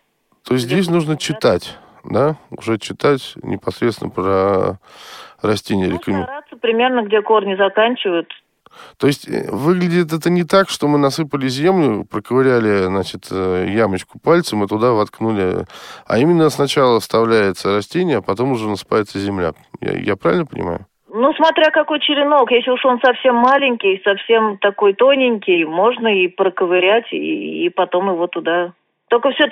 То 0.47 0.55
есть 0.55 0.67
здесь 0.67 0.89
нужно 0.89 1.17
читать, 1.17 1.77
да? 2.05 2.37
Уже 2.51 2.79
читать 2.79 3.35
непосредственно 3.43 4.11
про 4.11 4.79
растения 5.43 5.89
Ну, 5.89 6.25
стараться 6.25 6.57
примерно, 6.57 7.03
где 7.03 7.23
корни 7.23 7.55
заканчивают. 7.57 8.29
То 8.99 9.07
есть 9.07 9.29
э, 9.29 9.51
выглядит 9.51 10.13
это 10.13 10.31
не 10.31 10.45
так, 10.45 10.69
что 10.69 10.89
мы 10.89 10.99
насыпали 10.99 11.49
землю, 11.49 12.05
проковыряли, 12.05 12.87
значит, 12.87 13.29
э, 13.31 13.67
ямочку 13.69 14.19
пальцем 14.19 14.65
и 14.65 14.69
туда 14.69 14.93
воткнули, 14.93 15.67
а 16.07 16.19
именно 16.19 16.51
сначала 16.51 17.01
вставляется 17.01 17.75
растение, 17.75 18.19
а 18.19 18.23
потом 18.23 18.53
уже 18.53 18.69
насыпается 18.69 19.19
земля. 19.19 19.53
Я, 19.81 19.93
я 19.99 20.17
правильно 20.17 20.47
понимаю? 20.47 20.87
Ну, 21.13 21.33
смотря 21.35 21.71
какой 21.71 21.99
черенок. 22.01 22.51
Если 22.53 22.71
уж 22.71 22.85
он 22.85 23.01
совсем 23.01 23.35
маленький, 23.35 24.01
совсем 24.05 24.59
такой 24.59 24.95
тоненький, 24.95 25.65
можно 25.65 26.09
и 26.09 26.29
проковырять, 26.29 27.13
и, 27.13 27.67
и 27.67 27.69
потом 27.69 28.11
его 28.11 28.29
туда. 28.29 28.73
Только 29.09 29.31
все 29.33 29.49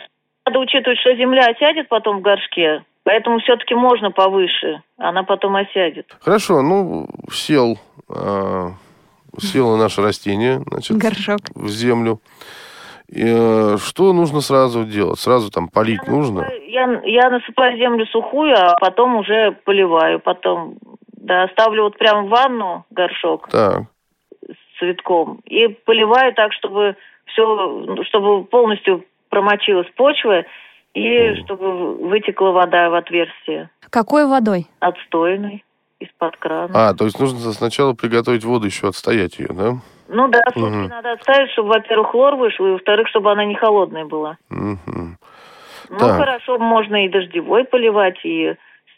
надо 0.46 0.60
учитывать, 0.60 0.98
что 1.00 1.14
земля 1.14 1.46
осядет 1.46 1.88
потом 1.88 2.18
в 2.18 2.22
горшке, 2.22 2.84
поэтому 3.02 3.38
все-таки 3.40 3.74
можно 3.74 4.10
повыше, 4.10 4.82
она 4.96 5.24
потом 5.24 5.56
осядет. 5.56 6.16
Хорошо, 6.20 6.62
ну, 6.62 7.06
сел, 7.30 7.76
э, 8.08 8.68
село 9.40 9.76
наше 9.76 10.02
растение, 10.02 10.60
значит, 10.66 10.96
Горшок. 10.96 11.38
в 11.54 11.68
землю. 11.68 12.20
И, 13.08 13.24
э, 13.24 13.76
что 13.78 14.12
нужно 14.12 14.40
сразу 14.42 14.84
делать? 14.84 15.18
Сразу 15.18 15.50
там 15.50 15.68
полить 15.68 16.00
Я 16.06 16.12
нужно? 16.12 16.40
насыпаю- 16.42 16.68
Я, 16.68 17.00
я 17.04 17.30
насыпаю 17.30 17.78
землю 17.78 18.06
сухую, 18.06 18.54
а 18.54 18.74
потом 18.80 19.16
уже 19.16 19.52
поливаю. 19.64 20.20
Потом, 20.20 20.76
да, 21.12 21.48
ставлю 21.48 21.84
вот 21.84 21.96
прям 21.96 22.26
в 22.26 22.28
ванну 22.28 22.84
горшок 22.90 23.48
Так. 23.48 23.84
с 24.46 24.78
цветком 24.78 25.40
и 25.46 25.68
поливаю 25.68 26.34
так, 26.34 26.52
чтобы 26.52 26.96
все, 27.26 28.04
чтобы 28.04 28.44
полностью 28.44 29.04
промочилась 29.30 29.86
почва 29.96 30.44
и 30.94 31.34
чтобы 31.44 31.94
вытекла 32.08 32.50
вода 32.50 32.90
в 32.90 32.94
отверстие 32.94 33.70
Какой 33.90 34.26
водой? 34.26 34.66
отстойной 34.80 35.64
из-под 36.00 36.36
крана. 36.36 36.90
А, 36.90 36.94
то 36.94 37.04
есть 37.04 37.18
нужно 37.18 37.38
сначала 37.52 37.94
приготовить 37.94 38.44
воду, 38.44 38.66
еще 38.66 38.88
отстоять 38.88 39.38
ее, 39.38 39.48
да? 39.48 39.74
Ну 40.08 40.28
да, 40.28 40.40
сутки 40.54 40.76
Мгм. 40.76 40.88
надо 40.88 41.12
оставить, 41.12 41.50
чтобы, 41.52 41.68
во-первых, 41.70 42.10
хлор 42.10 42.36
вышел, 42.36 42.66
и, 42.66 42.70
во-вторых, 42.70 43.08
чтобы 43.08 43.30
она 43.30 43.44
не 43.44 43.54
холодная 43.56 44.04
была. 44.04 44.38
Мгм. 44.48 45.18
Ну, 45.90 45.98
Так. 45.98 46.16
хорошо, 46.16 46.58
можно 46.58 47.04
и 47.04 47.08
дождевой 47.08 47.64
поливать, 47.64 48.18
и, 48.24 48.54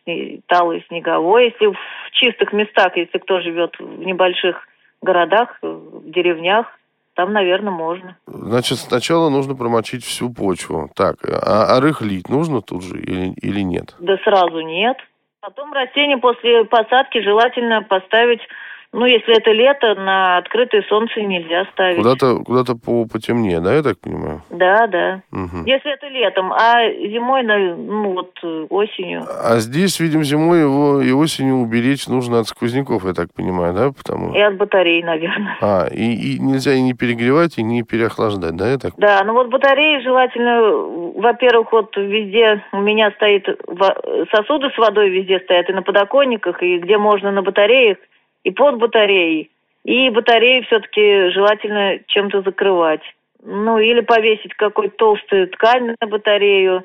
и 0.07 0.40
талый, 0.47 0.85
снеговой. 0.88 1.47
Если 1.50 1.66
в 1.66 2.11
чистых 2.12 2.52
местах, 2.52 2.97
если 2.97 3.19
кто 3.19 3.40
живет 3.40 3.75
в 3.78 3.99
небольших 4.04 4.69
городах, 5.02 5.59
в 5.62 6.11
деревнях, 6.11 6.66
там, 7.14 7.33
наверное, 7.33 7.73
можно. 7.73 8.16
Значит, 8.26 8.78
сначала 8.78 9.30
нужно 9.30 9.54
промочить 9.54 10.04
всю 10.04 10.33
почву. 10.33 10.90
Так, 10.95 11.16
а, 11.25 11.76
а 11.76 11.80
рыхлить 11.80 12.28
нужно 12.28 12.62
тут 12.62 12.83
же 12.83 13.00
или, 13.00 13.33
или 13.42 13.61
нет? 13.61 13.95
Да 13.99 14.16
сразу 14.25 14.61
нет. 14.61 14.97
Потом 15.41 15.73
растение 15.73 16.19
после 16.19 16.65
посадки 16.67 17.19
желательно 17.23 17.83
поставить, 17.83 18.43
ну, 18.93 19.07
если 19.07 19.37
это 19.37 19.53
лето, 19.53 19.95
на 19.95 20.39
открытое 20.39 20.83
солнце 20.89 21.21
нельзя 21.21 21.65
ставить. 21.73 21.99
Куда-то 21.99 22.43
куда 22.45 22.65
по 22.75 23.07
потемнее, 23.07 23.61
да, 23.61 23.75
я 23.75 23.83
так 23.83 24.00
понимаю? 24.00 24.43
Да, 24.50 24.87
да. 24.89 25.23
Мгм. 25.31 25.65
Если 25.65 25.93
это 25.93 26.09
летом, 26.09 26.53
а 26.53 26.91
зимой, 26.91 27.45
ну, 27.45 28.13
вот 28.15 28.33
э, 28.43 28.67
осенью. 28.69 29.25
А 29.29 29.59
здесь, 29.59 30.00
видим, 30.00 30.25
зимой 30.25 30.61
его 30.61 31.00
и 31.00 31.13
осенью 31.13 31.57
уберечь 31.57 32.09
нужно 32.09 32.41
от 32.41 32.49
сквозняков, 32.49 33.05
я 33.05 33.13
так 33.13 33.33
понимаю, 33.33 33.75
да? 33.75 33.93
Потому... 33.93 34.35
И 34.35 34.41
от 34.41 34.57
батарей, 34.57 35.03
наверное. 35.05 35.57
А, 35.61 35.87
и, 35.87 36.35
и 36.35 36.39
нельзя 36.41 36.73
и 36.73 36.81
не 36.81 36.95
перегревать, 36.95 37.59
и 37.59 37.63
не 37.63 37.83
переохлаждать, 37.85 38.57
да, 38.57 38.71
я 38.71 38.79
так? 38.79 38.95
Да, 38.97 39.23
ну 39.25 39.35
вот 39.35 39.49
батареи 39.50 40.03
желательно, 40.03 40.63
во-первых, 41.21 41.71
вот 41.73 41.97
везде 41.97 42.65
у 42.73 42.81
меня 42.81 43.13
стоит 43.13 43.47
сосуды 44.35 44.71
с 44.71 44.79
водой 44.79 45.11
везде 45.11 45.39
стоят 45.41 45.69
и 45.71 45.73
на 45.73 45.83
подоконниках, 45.83 46.63
и 46.63 46.79
где 46.79 46.99
можно 46.99 47.31
на 47.31 47.43
батареях, 47.43 47.99
и 48.45 48.50
под 48.50 48.79
батареей. 48.79 49.50
И 49.85 50.11
батареи 50.11 50.61
все-таки 50.63 51.31
желательно 51.31 52.00
чем-то 52.07 52.43
закрывать. 52.43 53.03
Ну, 53.43 53.79
или 53.79 54.00
повесить 54.00 54.55
какую-то 54.55 54.97
толстую 54.97 55.49
ткань 55.49 55.95
на 55.99 56.07
батарею, 56.07 56.85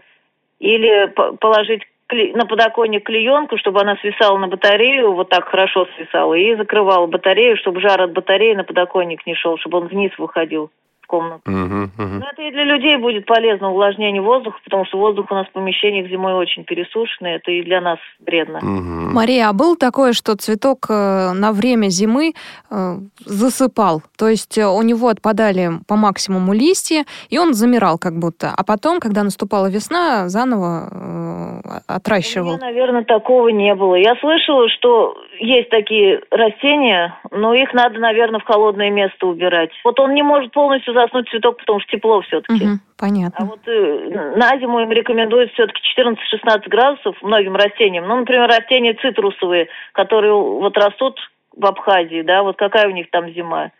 или 0.59 1.07
по- 1.07 1.33
положить 1.33 1.83
на 2.09 2.45
подоконник 2.45 3.05
клеенку, 3.05 3.57
чтобы 3.57 3.81
она 3.81 3.97
свисала 3.97 4.37
на 4.37 4.47
батарею, 4.47 5.11
вот 5.11 5.29
так 5.29 5.49
хорошо 5.49 5.87
свисала, 5.97 6.35
и 6.35 6.55
закрывала 6.55 7.07
батарею, 7.07 7.57
чтобы 7.57 7.81
жар 7.81 7.99
от 8.01 8.13
батареи 8.13 8.53
на 8.53 8.63
подоконник 8.63 9.25
не 9.25 9.35
шел, 9.35 9.57
чтобы 9.57 9.79
он 9.79 9.87
вниз 9.87 10.11
выходил 10.17 10.69
комнату. 11.05 11.41
Мгм, 11.45 11.91
мгм. 11.97 12.19
Ну, 12.19 12.25
это 12.25 12.41
и 12.41 12.51
для 12.51 12.63
людей 12.63 12.97
будет 12.97 13.25
полезно, 13.25 13.71
увлажнение 13.71 14.21
воздуха, 14.21 14.59
потому 14.63 14.85
что 14.85 14.97
воздух 14.97 15.27
у 15.31 15.35
нас 15.35 15.47
в 15.47 15.51
помещениях 15.51 16.09
зимой 16.09 16.33
очень 16.33 16.63
пересушенный, 16.63 17.33
это 17.35 17.51
и 17.51 17.63
для 17.63 17.81
нас 17.81 17.99
вредно. 18.25 18.59
Мгм. 18.61 19.13
Мария, 19.13 19.49
а 19.49 19.53
было 19.53 19.75
такое, 19.75 20.13
что 20.13 20.35
цветок 20.35 20.87
э, 20.89 21.31
на 21.33 21.51
время 21.51 21.87
зимы 21.87 22.33
э, 22.71 22.95
засыпал? 23.25 24.01
То 24.17 24.27
есть 24.27 24.57
э, 24.57 24.65
у 24.65 24.81
него 24.81 25.09
отпадали 25.09 25.69
по 25.87 25.95
максимуму 25.95 26.53
листья, 26.53 27.05
и 27.29 27.37
он 27.37 27.53
замирал 27.53 27.97
как 27.97 28.13
будто. 28.19 28.51
А 28.55 28.63
потом, 28.63 28.99
когда 28.99 29.23
наступала 29.23 29.67
весна, 29.69 30.27
заново 30.29 30.89
э, 30.91 31.35
У 31.65 31.93
отращивал. 31.93 32.57
меня, 32.57 32.65
наверное, 32.65 33.03
такого 33.03 33.49
не 33.49 33.73
было. 33.75 33.95
Я 33.95 34.15
слышала, 34.15 34.67
что 34.69 35.15
есть 35.39 35.69
такие 35.69 36.21
растения, 36.31 37.15
но 37.31 37.53
их 37.53 37.73
надо, 37.73 37.99
наверное, 37.99 38.39
в 38.39 38.45
холодное 38.45 38.89
место 38.89 39.27
убирать. 39.27 39.71
Вот 39.83 39.99
он 39.99 40.13
не 40.13 40.23
может 40.23 40.51
полностью 40.51 40.93
заснуть 40.95 41.29
цветок, 41.29 41.57
потому 41.57 41.79
что 41.81 41.91
тепло 41.91 42.21
все-таки. 42.21 42.65
А 42.65 42.77
понятно. 42.97 43.45
вот 43.45 43.59
э, 43.67 44.33
на 44.35 44.57
зиму 44.57 44.79
им 44.79 44.91
рекомендуют 44.91 45.51
все-таки 45.53 45.79
14-16 45.99 46.69
градусов 46.69 47.15
многим 47.21 47.55
растениям. 47.55 48.07
Ну, 48.07 48.15
например, 48.17 48.47
растения 48.47 48.93
цитрусовые, 48.95 49.67
которые 49.91 50.33
вот 50.33 50.75
растут 50.77 51.19
в 51.55 51.65
Абхазии, 51.65 52.21
да, 52.23 52.41
вот 52.43 52.57
какая 52.57 52.87
у 52.87 52.91
них 52.91 53.09
там 53.11 53.29
зима? 53.31 53.71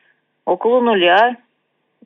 Около 0.45 0.82
нуля. 0.82 1.38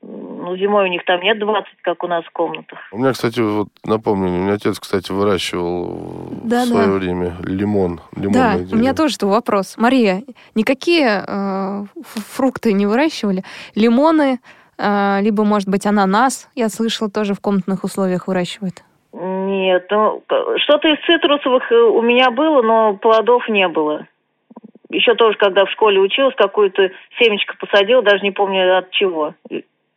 Ну, 0.02 0.56
зимой 0.56 0.84
у 0.84 0.86
них 0.86 1.04
там 1.04 1.20
нет 1.20 1.38
20, 1.38 1.68
как 1.82 2.02
у 2.02 2.06
нас 2.06 2.24
в 2.24 2.30
комнатах. 2.30 2.78
У 2.90 2.96
меня, 2.96 3.12
кстати, 3.12 3.38
вот 3.40 3.68
напомню, 3.84 4.28
у 4.30 4.38
меня 4.44 4.54
отец, 4.54 4.80
кстати, 4.80 5.12
выращивал 5.12 6.30
Да, 6.42 6.62
в 6.64 6.68
свое 6.68 6.86
да. 6.86 6.92
время 6.92 7.36
лимон. 7.44 8.00
Да, 8.12 8.20
лимонное 8.22 8.54
у 8.56 8.58
меня 8.60 8.66
дерево. 8.76 8.94
тоже 8.96 9.14
что 9.14 9.26
вопрос. 9.26 9.74
Мария, 9.76 10.22
никакие 10.54 11.22
э, 11.28 11.84
фрукты 12.30 12.72
не 12.72 12.86
выращивали? 12.86 13.44
Лимоны, 13.74 14.40
либо, 15.22 15.44
может 15.44 15.68
быть, 15.68 15.86
ананас, 15.86 16.48
я 16.54 16.68
слышала, 16.68 17.10
тоже 17.10 17.34
в 17.34 17.40
комнатных 17.40 17.84
условиях 17.84 18.28
выращивают. 18.28 18.82
Нет, 19.12 19.86
ну, 19.90 20.22
что-то 20.58 20.88
из 20.88 21.04
цитрусовых 21.04 21.70
э, 21.72 21.74
у 21.74 22.00
меня 22.00 22.30
было, 22.30 22.62
но 22.62 22.94
плодов 22.94 23.48
не 23.48 23.66
было. 23.68 24.06
Еще 24.88 25.14
тоже, 25.14 25.36
когда 25.36 25.64
в 25.64 25.70
школе 25.70 26.00
училась, 26.00 26.34
какую-то 26.36 26.90
семечко 27.18 27.56
посадила, 27.58 28.02
даже 28.02 28.22
не 28.22 28.30
помню 28.30 28.78
от 28.78 28.90
чего. 28.90 29.34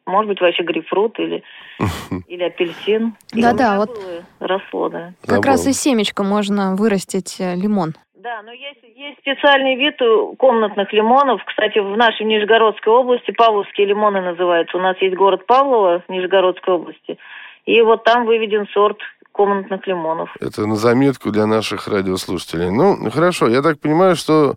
Может 0.06 0.30
быть, 0.30 0.42
вообще 0.42 0.64
грейпфрут 0.64 1.20
или, 1.20 1.44
или 2.28 2.44
апельсин. 2.44 3.16
Да-да, 3.32 3.78
вот. 3.78 4.00
росло, 4.40 4.90
да. 4.90 5.14
Как 5.26 5.46
раз 5.46 5.66
из 5.68 5.80
семечка 5.80 6.24
можно 6.24 6.76
вырастить 6.76 7.38
э, 7.40 7.56
лимон. 7.56 7.96
Да, 8.24 8.42
но 8.42 8.54
есть, 8.54 8.80
есть 8.96 9.20
специальный 9.20 9.76
вид 9.76 9.96
э, 10.02 10.36
комнатных 10.38 10.94
лимонов. 10.94 11.42
Кстати, 11.46 11.80
в 11.80 11.98
нашей 11.98 12.26
Нижегородской 12.26 12.94
области 12.94 13.32
павловские 13.32 13.88
лимоны 13.88 14.22
называются. 14.22 14.78
У 14.78 14.80
нас 14.80 14.96
есть 15.02 15.16
город 15.16 15.46
Павлово 15.46 16.02
в 16.08 16.10
Нижегородской 16.10 16.74
области. 16.74 17.18
И 17.66 17.82
вот 17.82 18.06
там 18.06 18.26
выведен 18.26 18.66
сорт 18.74 18.98
комнатных 19.34 19.86
лимонов. 19.88 20.34
Это 20.40 20.66
на 20.66 20.76
заметку 20.76 21.32
для 21.32 21.46
наших 21.48 21.90
радиослушателей. 21.90 22.72
Ну, 22.72 23.12
хорошо, 23.12 23.50
я 23.50 23.62
так 23.62 23.82
понимаю, 23.82 24.16
что 24.16 24.56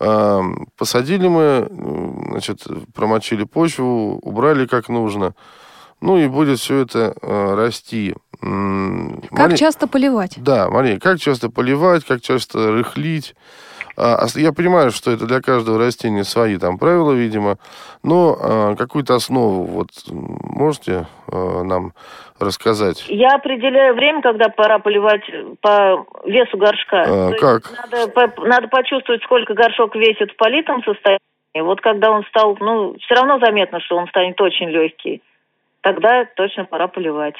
А, 0.00 0.42
посадили 0.76 1.26
мы, 1.28 1.66
значит, 2.30 2.58
промочили 2.94 3.44
почву, 3.44 4.18
убрали 4.22 4.66
как 4.66 4.88
нужно. 4.88 5.34
Ну 6.00 6.16
и 6.16 6.28
будет 6.28 6.58
все 6.58 6.82
это 6.82 7.14
э, 7.20 7.54
расти. 7.54 8.14
Как 8.40 8.48
Мария, 9.30 9.56
часто 9.56 9.88
поливать? 9.88 10.34
Да, 10.36 10.68
Мария, 10.70 10.98
как 10.98 11.18
часто 11.18 11.50
поливать, 11.50 12.04
как 12.04 12.20
часто 12.20 12.72
рыхлить. 12.72 13.34
А, 13.96 14.26
я 14.36 14.52
понимаю, 14.52 14.92
что 14.92 15.10
это 15.10 15.26
для 15.26 15.40
каждого 15.40 15.78
растения 15.78 16.22
свои 16.22 16.56
там 16.56 16.78
правила, 16.78 17.12
видимо, 17.12 17.58
но 18.04 18.36
а, 18.40 18.76
какую-то 18.76 19.16
основу 19.16 19.64
вот 19.64 19.88
можете 20.08 21.06
а, 21.26 21.64
нам 21.64 21.94
рассказать? 22.38 23.06
Я 23.08 23.34
определяю 23.34 23.94
время, 23.94 24.22
когда 24.22 24.48
пора 24.50 24.78
поливать 24.78 25.22
по 25.60 26.06
весу 26.24 26.56
горшка. 26.58 27.04
А, 27.06 27.32
как? 27.32 27.62
Надо, 27.90 28.32
надо 28.42 28.68
почувствовать, 28.68 29.22
сколько 29.24 29.54
горшок 29.54 29.96
весит 29.96 30.30
в 30.30 30.36
политом 30.36 30.84
состоянии. 30.84 31.18
Вот 31.56 31.80
когда 31.80 32.12
он 32.12 32.24
стал, 32.26 32.56
ну, 32.60 32.94
все 33.00 33.14
равно 33.16 33.40
заметно, 33.40 33.80
что 33.80 33.96
он 33.96 34.06
станет 34.08 34.40
очень 34.40 34.68
легкий. 34.68 35.22
Тогда 35.80 36.24
точно 36.36 36.66
пора 36.66 36.86
поливать. 36.86 37.34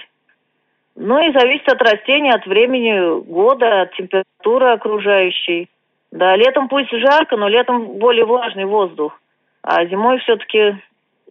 Ну 1.00 1.16
и 1.20 1.32
зависит 1.32 1.68
от 1.68 1.80
растения, 1.80 2.34
от 2.34 2.44
времени 2.44 3.20
года, 3.22 3.82
от 3.82 3.92
температуры 3.94 4.72
окружающей. 4.72 5.68
Да, 6.10 6.34
летом 6.34 6.68
пусть 6.68 6.90
жарко, 6.90 7.36
но 7.36 7.46
летом 7.46 7.98
более 7.98 8.24
влажный 8.24 8.64
воздух. 8.64 9.12
А 9.62 9.86
зимой 9.86 10.18
все-таки 10.18 10.76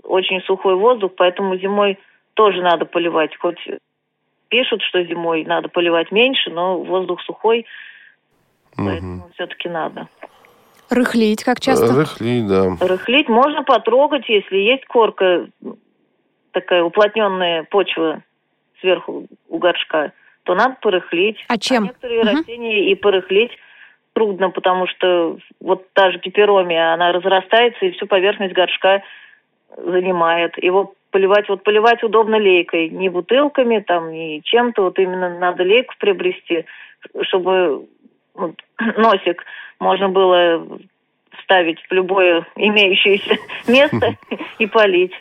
очень 0.03 0.41
сухой 0.43 0.75
воздух, 0.75 1.11
поэтому 1.17 1.57
зимой 1.57 1.99
тоже 2.35 2.61
надо 2.61 2.85
поливать. 2.85 3.35
Хоть 3.35 3.59
пишут, 4.47 4.81
что 4.83 5.03
зимой 5.03 5.43
надо 5.43 5.67
поливать 5.67 6.13
меньше, 6.13 6.49
но 6.49 6.79
воздух 6.79 7.21
сухой, 7.23 7.65
поэтому 8.77 9.23
угу. 9.23 9.31
все-таки 9.33 9.67
надо. 9.67 10.07
Рыхлить 10.89 11.43
как 11.43 11.59
часто? 11.59 11.93
Рыхлить, 11.93 12.47
да. 12.47 12.77
Рыхлить 12.79 13.27
можно 13.27 13.63
потрогать, 13.63 14.29
если 14.29 14.55
есть 14.55 14.85
корка, 14.85 15.47
такая 16.53 16.83
уплотненная 16.83 17.63
почва 17.63 18.23
сверху 18.79 19.27
у 19.49 19.57
горшка, 19.57 20.11
то 20.43 20.55
надо 20.55 20.77
порыхлить. 20.81 21.37
А 21.47 21.57
чем? 21.57 21.83
А 21.83 21.87
некоторые 21.87 22.21
угу. 22.21 22.29
растения 22.29 22.91
и 22.91 22.95
порыхлить 22.95 23.51
трудно, 24.13 24.49
потому 24.49 24.87
что 24.87 25.37
вот 25.59 25.91
та 25.93 26.11
же 26.11 26.19
пеперомия, 26.19 26.93
она 26.93 27.11
разрастается 27.11 27.85
и 27.85 27.91
всю 27.91 28.07
поверхность 28.07 28.53
горшка 28.53 29.03
занимает. 29.77 30.57
Его 30.57 30.95
поливать, 31.11 31.47
вот 31.49 31.63
поливать 31.63 32.03
удобно 32.03 32.37
лейкой, 32.37 32.89
не 32.89 33.09
бутылками, 33.09 33.79
там, 33.79 34.11
не 34.11 34.41
чем-то, 34.43 34.83
вот 34.83 34.99
именно 34.99 35.37
надо 35.37 35.63
лейку 35.63 35.93
приобрести, 35.99 36.65
чтобы 37.21 37.85
вот, 38.33 38.55
носик 38.97 39.43
можно 39.79 40.09
было 40.09 40.65
ставить 41.43 41.79
в 41.87 41.91
любое 41.91 42.45
имеющееся 42.55 43.37
место 43.67 44.15
и 44.59 44.65
полить. 44.65 45.13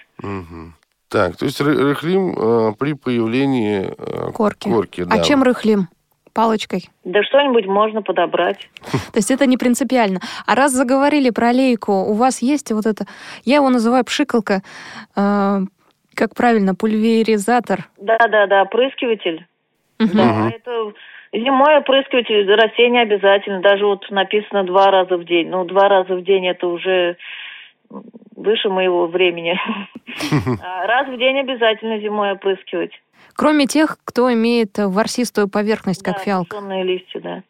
Так, 1.08 1.36
то 1.36 1.44
есть 1.44 1.60
рыхлим 1.60 2.34
э, 2.36 2.72
при 2.78 2.94
появлении 2.94 3.86
э, 3.86 4.32
корки. 4.32 4.68
корки 4.68 5.04
а 5.08 5.20
чем 5.20 5.42
рыхлим? 5.42 5.88
Палочкой? 6.34 6.90
Да 7.04 7.22
что-нибудь 7.22 7.64
можно 7.66 8.02
подобрать. 8.02 8.68
То 8.92 9.16
есть 9.16 9.30
это 9.30 9.46
не 9.46 9.56
принципиально. 9.56 10.20
А 10.46 10.54
раз 10.54 10.72
заговорили 10.72 11.30
про 11.30 11.50
лейку, 11.50 11.92
у 11.92 12.12
вас 12.12 12.42
есть 12.42 12.70
вот 12.72 12.84
это, 12.84 13.06
я 13.44 13.56
его 13.56 13.70
называю 13.70 14.04
пшикалка, 14.04 14.60
э, 15.16 15.58
как 16.14 16.34
правильно, 16.34 16.74
пульверизатор? 16.74 17.88
Да-да-да, 17.98 18.62
опрыскиватель. 18.62 19.46
Угу. 19.98 20.10
Да, 20.12 20.50
это 20.50 20.92
зимой 21.32 21.78
опрыскиватель 21.78 22.52
растения 22.54 23.02
обязательно. 23.02 23.60
Даже 23.60 23.86
вот 23.86 24.10
написано 24.10 24.64
два 24.64 24.90
раза 24.90 25.16
в 25.16 25.24
день. 25.24 25.48
Ну, 25.48 25.64
два 25.64 25.88
раза 25.88 26.14
в 26.16 26.22
день 26.22 26.48
это 26.48 26.66
уже 26.66 27.16
выше 28.37 28.68
моего 28.68 29.07
времени. 29.07 29.59
А 30.62 30.87
раз 30.87 31.09
в 31.09 31.18
день 31.18 31.40
обязательно 31.40 31.99
зимой 31.99 32.33
опрыскивать. 32.33 32.92
Кроме 33.35 33.66
тех, 33.66 33.99
кто 34.05 34.33
имеет 34.33 34.79
ворсистую 34.79 35.49
поверхность, 35.49 36.03
как 36.03 36.14
да, 36.16 36.20
фиалка. 36.20 36.57
листья, 36.83 37.20
да. 37.20 37.42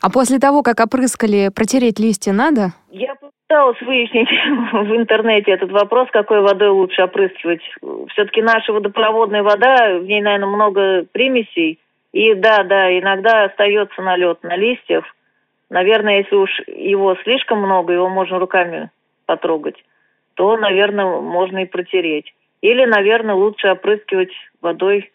А 0.00 0.10
после 0.10 0.38
того, 0.38 0.62
как 0.62 0.80
опрыскали, 0.80 1.50
протереть 1.54 2.00
листья 2.00 2.32
надо? 2.32 2.72
Я 2.90 3.14
пыталась 3.14 3.80
выяснить 3.82 4.28
в 4.72 4.96
интернете 4.96 5.52
этот 5.52 5.70
вопрос, 5.70 6.08
какой 6.10 6.40
водой 6.40 6.70
лучше 6.70 7.02
опрыскивать. 7.02 7.62
Все-таки 8.12 8.42
наша 8.42 8.72
водопроводная 8.72 9.42
вода, 9.42 9.98
в 9.98 10.04
ней, 10.04 10.20
наверное, 10.20 10.48
много 10.48 11.06
примесей. 11.12 11.78
И 12.12 12.34
да, 12.34 12.62
да, 12.64 12.96
иногда 12.98 13.44
остается 13.44 14.00
налет 14.02 14.42
на 14.42 14.56
листьях. 14.56 15.04
Наверное, 15.70 16.18
если 16.18 16.36
уж 16.36 16.50
его 16.66 17.16
слишком 17.24 17.58
много, 17.58 17.92
его 17.92 18.08
можно 18.08 18.38
руками 18.38 18.90
потрогать, 19.26 19.76
то, 20.34 20.56
наверное, 20.56 21.20
можно 21.20 21.58
и 21.58 21.66
протереть. 21.66 22.34
Или, 22.60 22.84
наверное, 22.84 23.34
лучше 23.34 23.68
опрыскивать 23.68 24.32
водой 24.60 25.12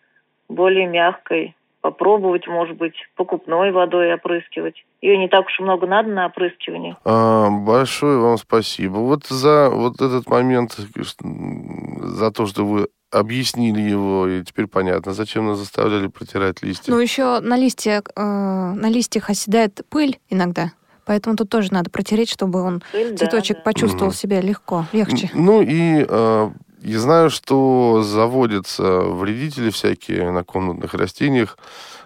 более 0.48 0.88
мягкой. 0.88 1.56
Попробовать, 1.82 2.46
может 2.46 2.76
быть, 2.76 2.94
покупной 3.16 3.72
водой 3.72 4.14
опрыскивать. 4.14 4.84
Ее 5.02 5.18
не 5.18 5.30
так 5.30 5.46
уж 5.46 5.60
много 5.60 5.88
надо 5.88 6.10
на 6.10 6.26
опрыскивание. 6.26 6.98
А, 7.06 7.50
большое 7.50 8.20
вам 8.20 8.38
спасибо. 8.38 8.98
Вот 8.98 9.26
за 9.28 9.70
вот 9.70 10.02
этот 10.02 10.28
момент, 10.28 10.74
за 10.74 12.32
то, 12.32 12.46
что 12.46 12.66
вы 12.66 12.90
объяснили 13.12 13.82
его, 13.82 14.28
и 14.28 14.44
теперь 14.44 14.68
понятно, 14.68 15.14
зачем 15.14 15.48
нас 15.48 15.58
заставляли 15.58 16.08
протирать 16.08 16.62
листья. 16.62 16.92
Ну, 16.92 17.00
еще 17.00 17.40
на, 17.40 17.58
листья, 17.58 18.04
э, 18.16 18.22
на 18.22 18.90
листьях 18.90 19.30
оседает 19.30 19.82
пыль 19.90 20.20
иногда. 20.30 20.72
Поэтому 21.10 21.36
тут 21.36 21.50
тоже 21.50 21.74
надо 21.74 21.90
протереть, 21.90 22.30
чтобы 22.30 22.62
он, 22.62 22.84
пыль, 22.92 23.18
цветочек, 23.18 23.58
да, 23.58 23.64
почувствовал 23.64 24.10
угу. 24.10 24.14
себя 24.14 24.42
легко, 24.42 24.86
легче. 24.94 25.32
Ну 25.34 25.60
и 25.64 26.06
э, 26.08 26.50
я 26.84 27.00
знаю, 27.00 27.32
что 27.32 28.04
заводятся 28.04 28.84
вредители 28.84 29.72
всякие 29.72 30.30
на 30.30 30.44
комнатных 30.44 30.94
растениях. 30.94 31.58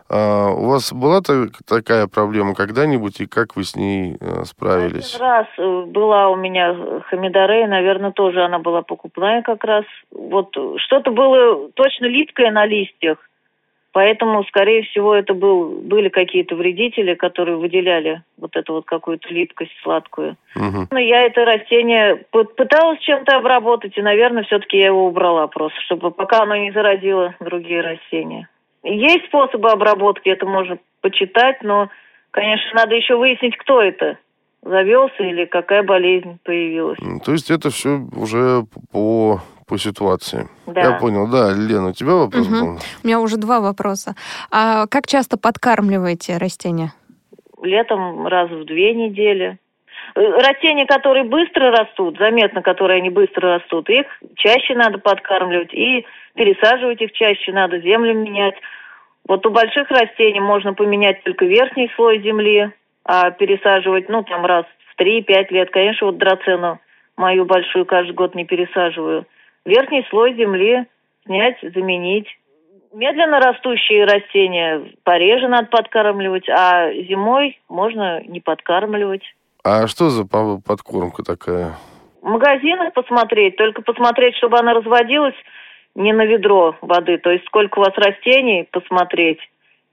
А 0.10 0.52
у 0.52 0.68
вас 0.68 0.94
была 0.94 1.20
такая 1.68 2.08
проблема 2.08 2.56
когда-нибудь, 2.56 3.20
и 3.20 3.26
как 3.26 3.58
вы 3.58 3.66
с 3.66 3.76
ней 3.76 4.16
э, 4.22 4.46
справились? 4.46 5.16
Один 5.16 5.28
раз 5.28 5.48
э, 5.58 5.82
была 5.88 6.30
у 6.30 6.38
меня 6.38 6.74
хамидорея, 7.10 7.68
наверное, 7.68 8.12
тоже 8.12 8.42
она 8.42 8.60
была 8.60 8.84
покупная 8.84 9.42
как 9.42 9.66
раз. 9.66 9.84
Вот 10.12 10.56
что-то 10.78 11.12
было 11.12 11.70
точно 11.74 12.06
липкое 12.06 12.52
на 12.52 12.66
листьях. 12.66 13.18
Поэтому, 13.94 14.44
скорее 14.46 14.82
всего, 14.84 15.14
это 15.14 15.36
был, 15.36 15.70
были 15.70 16.10
какие-то 16.10 16.56
вредители, 16.56 17.14
которые 17.14 17.58
выделяли 17.58 18.24
вот 18.38 18.56
эту 18.56 18.74
вот 18.74 18.86
какую-то 18.86 19.30
липкость 19.30 19.72
сладкую. 19.84 20.36
Угу. 20.56 20.88
Но 20.90 21.00
я 21.00 21.22
это 21.22 21.46
растение 21.46 22.26
пыталась 22.32 23.00
чем-то 23.02 23.38
обработать, 23.38 23.96
и, 23.96 24.02
наверное, 24.02 24.44
все-таки 24.44 24.80
я 24.80 24.88
его 24.88 25.06
убрала 25.06 25.46
просто, 25.46 25.80
чтобы 25.82 26.10
пока 26.10 26.42
оно 26.42 26.56
не 26.56 26.72
заразило 26.72 27.36
другие 27.40 27.82
растения. 27.82 28.50
Есть 28.84 29.26
способы 29.26 29.70
обработки, 29.70 30.28
это 30.28 30.48
можно 30.48 30.80
почитать, 31.02 31.62
но, 31.62 31.90
конечно, 32.32 32.72
надо 32.74 32.96
еще 32.96 33.16
выяснить, 33.16 33.56
кто 33.58 33.80
это 33.80 34.18
завелся 34.64 35.22
или 35.22 35.46
какая 35.46 35.84
болезнь 35.84 36.40
появилась. 36.44 36.98
То 37.24 37.32
есть 37.32 37.52
это 37.52 37.70
все 37.70 38.02
уже 38.16 38.64
по 38.92 39.40
по 39.74 39.80
ситуации. 39.80 40.48
Да. 40.68 40.82
Я 40.82 40.92
понял, 41.00 41.28
да. 41.28 41.52
Лена, 41.52 41.90
у 41.90 41.94
тебя 41.94 42.14
вопрос 42.14 42.46
угу. 42.46 42.56
был? 42.56 42.80
У 43.04 43.08
меня 43.08 43.20
уже 43.20 43.38
два 43.38 43.60
вопроса. 43.60 44.14
А 44.52 44.86
как 44.86 45.08
часто 45.08 45.36
подкармливаете 45.36 46.38
растения? 46.38 46.94
Летом 47.64 48.28
раз 48.28 48.52
в 48.52 48.66
две 48.66 48.94
недели. 48.94 49.58
Э, 50.14 50.22
растения, 50.22 50.86
которые 50.86 51.24
быстро 51.24 51.72
растут, 51.72 52.20
заметно, 52.20 52.62
которые 52.62 52.98
они 52.98 53.10
быстро 53.10 53.56
растут, 53.56 53.90
их 53.90 54.06
чаще 54.36 54.76
надо 54.76 55.00
подкармливать 55.00 55.74
и 55.74 56.06
пересаживать 56.36 57.02
их 57.02 57.12
чаще 57.14 57.52
надо, 57.52 57.80
землю 57.80 58.14
менять. 58.14 58.56
Вот 59.28 59.44
у 59.48 59.50
больших 59.50 59.90
растений 59.90 60.40
можно 60.40 60.76
поменять 60.76 61.24
только 61.24 61.46
верхний 61.46 61.90
слой 61.96 62.22
земли, 62.22 62.70
а 63.06 63.32
пересаживать, 63.32 64.08
ну, 64.08 64.22
там 64.22 64.46
раз 64.46 64.66
в 64.94 65.02
3-5 65.02 65.48
лет. 65.50 65.72
Конечно, 65.72 66.06
вот 66.06 66.20
драцену 66.20 66.80
мою 67.18 67.46
большую 67.46 67.88
каждый 67.88 68.14
год 68.14 68.36
не 68.36 68.46
пересаживаю 68.46 69.26
верхний 69.66 70.06
слой 70.10 70.34
земли 70.36 70.86
снять, 71.26 71.58
заменить. 71.62 72.28
Медленно 72.94 73.40
растущие 73.40 74.06
растения 74.06 74.84
пореже 75.04 75.48
надо 75.48 75.68
подкармливать, 75.68 76.48
а 76.50 76.92
зимой 76.94 77.60
можно 77.68 78.22
не 78.24 78.40
подкармливать. 78.40 79.24
А 79.64 79.88
что 79.88 80.10
за 80.10 80.26
подкормка 80.26 81.24
такая? 81.24 81.74
В 82.22 82.28
магазинах 82.28 82.94
посмотреть, 82.94 83.56
только 83.58 83.82
посмотреть, 83.82 84.36
чтобы 84.36 84.60
она 84.60 84.74
разводилась 84.74 85.36
не 85.96 86.14
на 86.14 86.26
ведро 86.26 86.76
воды, 86.82 87.18
то 87.18 87.32
есть 87.32 87.46
сколько 87.46 87.80
у 87.80 87.82
вас 87.82 87.94
растений 87.96 88.68
посмотреть 88.72 89.40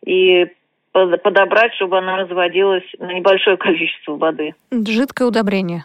и 0.04 0.46
подобрать, 0.92 1.72
чтобы 1.74 1.98
она 1.98 2.16
разводилась 2.16 2.84
на 2.98 3.12
небольшое 3.12 3.56
количество 3.56 4.16
воды. 4.16 4.54
Жидкое 4.70 5.28
удобрение 5.28 5.84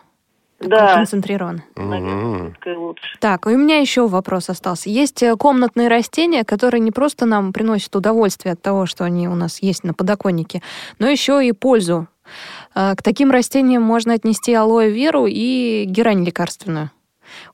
да. 0.70 0.96
концентрирован. 0.96 1.62
Угу. 1.76 2.96
Так, 3.20 3.48
и 3.48 3.50
у 3.50 3.58
меня 3.58 3.78
еще 3.78 4.08
вопрос 4.08 4.50
остался. 4.50 4.90
Есть 4.90 5.24
э, 5.24 5.36
комнатные 5.36 5.88
растения, 5.88 6.44
которые 6.44 6.82
не 6.82 6.92
просто 6.92 7.26
нам 7.26 7.54
приносят 7.54 7.96
удовольствие 7.96 8.54
от 8.54 8.62
того, 8.62 8.86
что 8.86 9.04
они 9.04 9.28
у 9.28 9.36
нас 9.36 9.62
есть 9.62 9.84
на 9.84 9.94
подоконнике, 9.94 10.62
но 11.00 11.08
еще 11.08 11.46
и 11.46 11.52
пользу 11.52 12.08
К 12.74 12.98
таким 13.04 13.32
растениям 13.32 13.84
можно 13.84 14.14
отнести 14.14 14.54
алоэ 14.54 14.90
веру 14.90 15.28
и 15.28 15.86
герань 15.86 16.26
лекарственную. 16.26 16.90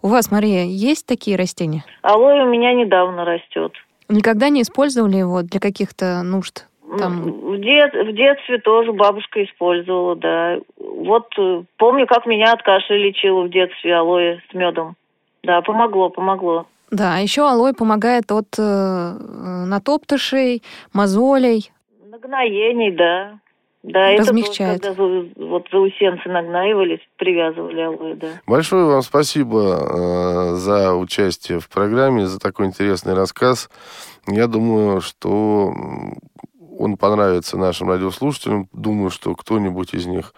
У 0.02 0.08
вас, 0.08 0.32
Мария, 0.32 0.64
есть 0.64 1.06
такие 1.06 1.38
растения? 1.38 1.84
Алоэ 2.02 2.44
у 2.44 2.50
меня 2.50 2.74
недавно 2.74 3.26
растет. 3.26 3.74
Никогда 4.10 4.50
не 4.50 4.62
использовали 4.62 5.18
его 5.18 5.42
для 5.42 5.60
каких-то 5.60 6.22
нужд? 6.24 6.68
Там... 6.98 7.22
В, 7.22 7.58
дет, 7.60 7.94
в 7.94 8.14
детстве 8.14 8.58
тоже 8.58 8.92
бабушка 8.92 9.44
использовала, 9.44 10.16
да. 10.16 10.58
Вот 10.78 11.28
э, 11.38 11.64
помню, 11.78 12.06
как 12.06 12.26
меня 12.26 12.52
от 12.52 12.64
кашля 12.64 12.98
лечила 12.98 13.44
в 13.44 13.50
детстве 13.50 13.96
алоэ 13.96 14.40
с 14.50 14.54
медом. 14.54 14.96
Да, 15.44 15.62
помогло, 15.62 16.10
помогло. 16.10 16.68
Да, 16.92 17.16
а 17.16 17.20
еще 17.20 17.48
алоэ 17.48 17.74
помогает 17.74 18.32
от 18.32 18.48
э, 18.58 19.14
натоптышей, 19.66 20.64
мозолей. 20.92 21.72
Нагноений, 22.10 22.92
да. 22.92 23.40
Да, 23.84 24.12
Размягчает. 24.16 24.82
это 24.86 24.94
тоже, 24.94 25.30
когда 25.34 25.48
вот 25.48 25.68
заусенцы 25.72 26.30
нагнаивались, 26.30 27.00
привязывали 27.16 27.82
алоэ, 27.82 28.16
да. 28.16 28.28
Большое 28.46 28.86
вам 28.86 29.02
спасибо 29.02 29.80
э, 29.80 30.56
за 30.56 30.94
участие 30.94 31.60
в 31.60 31.70
программе, 31.70 32.28
за 32.28 32.40
такой 32.40 32.68
интересный 32.68 33.14
рассказ. 33.14 33.70
Я 34.28 34.48
думаю, 34.48 35.02
что 35.02 35.74
он 36.82 36.98
понравится 36.98 37.58
нашим 37.58 37.90
радиослушателям. 37.90 38.68
Думаю, 38.74 39.12
что 39.12 39.36
кто-нибудь 39.36 39.94
из 39.94 40.06
них 40.06 40.34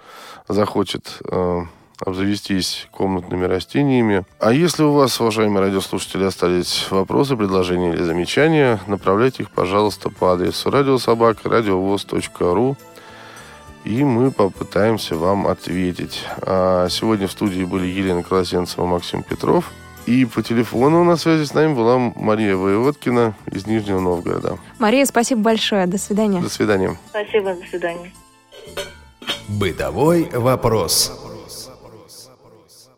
захочет 0.48 1.20
э, 1.30 1.62
обзавестись 2.00 2.88
комнатными 2.92 3.46
растениями. 3.46 4.26
А 4.40 4.52
если 4.52 4.84
у 4.84 4.92
вас, 4.92 5.20
уважаемые 5.22 5.62
радиослушатели, 5.62 6.26
остались 6.26 6.88
вопросы, 6.92 7.38
предложения 7.38 7.94
или 7.94 8.04
замечания, 8.04 8.80
направляйте 8.88 9.44
их, 9.44 9.52
пожалуйста, 9.52 10.10
по 10.10 10.34
адресу 10.34 10.70
радиособака 10.70 11.50
радиовоз.ру 11.50 12.78
и 13.84 14.04
мы 14.06 14.32
попытаемся 14.32 15.18
вам 15.18 15.46
ответить. 15.46 16.26
А 16.42 16.88
сегодня 16.90 17.28
в 17.28 17.32
студии 17.32 17.64
были 17.66 17.86
Елена 17.86 18.24
Колосенцева, 18.24 18.86
Максим 18.86 19.24
Петров. 19.24 19.72
И 20.06 20.26
по 20.26 20.44
телефону 20.44 21.04
на 21.04 21.16
связи 21.16 21.46
с 21.46 21.54
нами 21.54 21.74
была 21.74 21.98
Мария 21.98 22.56
Воеводкина 22.56 23.36
из 23.52 23.66
Нижнего 23.66 24.00
Новгорода. 24.00 24.58
Мария, 24.80 25.06
спасибо 25.06 25.42
большое. 25.42 25.88
До 25.88 25.98
свидания. 25.98 26.42
До 26.42 26.50
свидания. 26.50 26.98
Спасибо, 27.10 27.54
до 27.54 27.66
свидания. 27.70 28.12
Бытовой 29.48 30.30
вопрос. 30.34 31.12